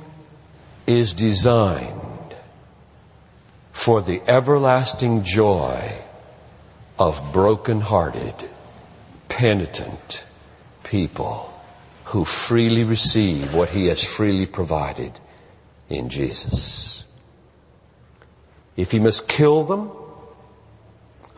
is 0.88 1.14
designed 1.14 2.09
for 3.72 4.02
the 4.02 4.20
everlasting 4.26 5.24
joy 5.24 5.92
of 6.98 7.32
broken-hearted, 7.32 8.34
penitent 9.28 10.24
people 10.84 11.52
who 12.04 12.24
freely 12.24 12.84
receive 12.84 13.54
what 13.54 13.68
He 13.68 13.86
has 13.86 14.02
freely 14.04 14.46
provided 14.46 15.12
in 15.88 16.08
Jesus. 16.08 17.04
If 18.76 18.90
He 18.90 18.98
must 18.98 19.28
kill 19.28 19.64
them 19.64 19.90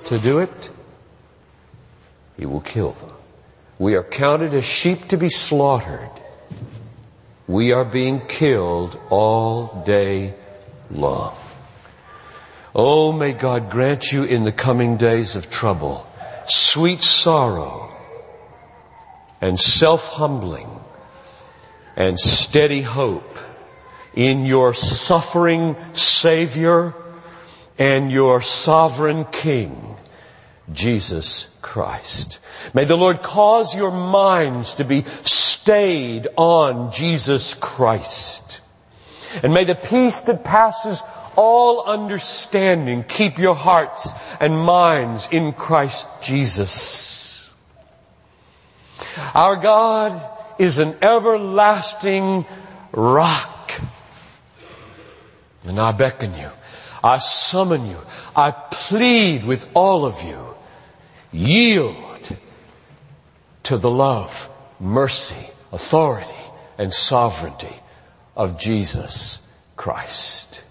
to 0.04 0.18
do 0.18 0.38
it, 0.38 0.70
He 2.38 2.46
will 2.46 2.60
kill 2.60 2.90
them. 2.90 3.10
We 3.78 3.94
are 3.96 4.02
counted 4.02 4.54
as 4.54 4.64
sheep 4.64 5.08
to 5.08 5.16
be 5.16 5.28
slaughtered. 5.28 6.10
We 7.46 7.72
are 7.72 7.84
being 7.84 8.20
killed 8.20 8.98
all 9.10 9.82
day 9.84 10.34
long. 10.90 11.36
Oh, 12.74 13.12
may 13.12 13.32
God 13.32 13.70
grant 13.70 14.12
you 14.12 14.24
in 14.24 14.44
the 14.44 14.52
coming 14.52 14.96
days 14.96 15.37
of 15.37 15.50
trouble 15.50 16.06
sweet 16.46 17.02
sorrow 17.02 17.90
and 19.40 19.58
self-humbling 19.58 20.68
and 21.96 22.18
steady 22.18 22.80
hope 22.80 23.38
in 24.14 24.44
your 24.46 24.74
suffering 24.74 25.76
Savior 25.92 26.94
and 27.78 28.11
your 28.11 28.40
sovereign 28.40 29.24
King, 29.26 29.96
Jesus 30.72 31.48
Christ. 31.61 32.38
May 32.72 32.85
the 32.85 32.96
Lord 32.96 33.22
cause 33.22 33.74
your 33.74 33.90
minds 33.90 34.76
to 34.76 34.85
be 34.85 35.04
stayed 35.24 36.28
on 36.37 36.92
Jesus 36.92 37.54
Christ. 37.54 38.61
And 39.42 39.54
may 39.54 39.64
the 39.64 39.74
peace 39.74 40.20
that 40.22 40.44
passes 40.44 41.02
all 41.36 41.84
understanding 41.84 43.04
keep 43.04 43.38
your 43.38 43.54
hearts 43.54 44.12
and 44.40 44.58
minds 44.58 45.28
in 45.30 45.52
Christ 45.52 46.08
Jesus. 46.22 47.50
Our 49.34 49.56
God 49.56 50.22
is 50.58 50.78
an 50.78 50.96
everlasting 51.02 52.46
rock. 52.92 53.72
And 55.64 55.78
I 55.78 55.92
beckon 55.92 56.34
you, 56.36 56.50
I 57.04 57.18
summon 57.18 57.86
you, 57.86 57.98
I 58.34 58.50
plead 58.50 59.44
with 59.44 59.68
all 59.74 60.04
of 60.04 60.22
you, 60.22 60.54
yield 61.30 62.36
to 63.64 63.76
the 63.76 63.90
love, 63.90 64.48
mercy, 64.80 65.48
authority, 65.72 66.34
and 66.78 66.92
sovereignty 66.92 67.74
of 68.36 68.58
Jesus 68.58 69.46
Christ. 69.76 70.62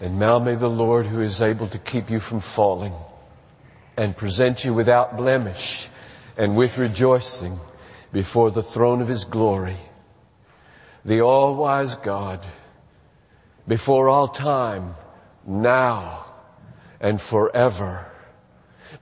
And 0.00 0.18
now 0.18 0.38
may 0.38 0.54
the 0.54 0.68
Lord 0.68 1.06
who 1.06 1.20
is 1.20 1.40
able 1.40 1.68
to 1.68 1.78
keep 1.78 2.10
you 2.10 2.20
from 2.20 2.40
falling 2.40 2.92
and 3.96 4.16
present 4.16 4.64
you 4.64 4.74
without 4.74 5.16
blemish 5.16 5.88
and 6.36 6.54
with 6.56 6.76
rejoicing 6.76 7.58
before 8.12 8.50
the 8.50 8.62
throne 8.62 9.00
of 9.00 9.08
His 9.08 9.24
glory, 9.24 9.76
the 11.04 11.22
all-wise 11.22 11.96
God, 11.96 12.44
before 13.66 14.08
all 14.08 14.28
time, 14.28 14.94
now 15.46 16.26
and 17.00 17.20
forever, 17.20 18.06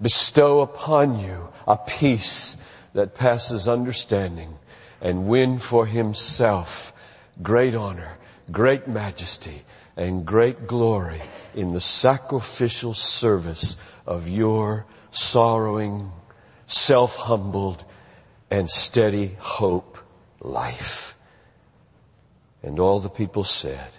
bestow 0.00 0.60
upon 0.60 1.18
you 1.18 1.48
a 1.66 1.76
peace 1.76 2.56
that 2.92 3.16
passes 3.16 3.68
understanding 3.68 4.56
and 5.00 5.26
win 5.26 5.58
for 5.58 5.86
Himself 5.86 6.92
great 7.42 7.74
honor, 7.74 8.16
great 8.50 8.86
majesty, 8.86 9.64
and 9.96 10.24
great 10.24 10.66
glory 10.66 11.22
in 11.54 11.70
the 11.70 11.80
sacrificial 11.80 12.94
service 12.94 13.76
of 14.06 14.28
your 14.28 14.86
sorrowing, 15.10 16.10
self-humbled, 16.66 17.84
and 18.50 18.68
steady 18.68 19.36
hope 19.38 19.98
life. 20.40 21.16
And 22.62 22.80
all 22.80 23.00
the 23.00 23.08
people 23.10 23.44
said. 23.44 23.90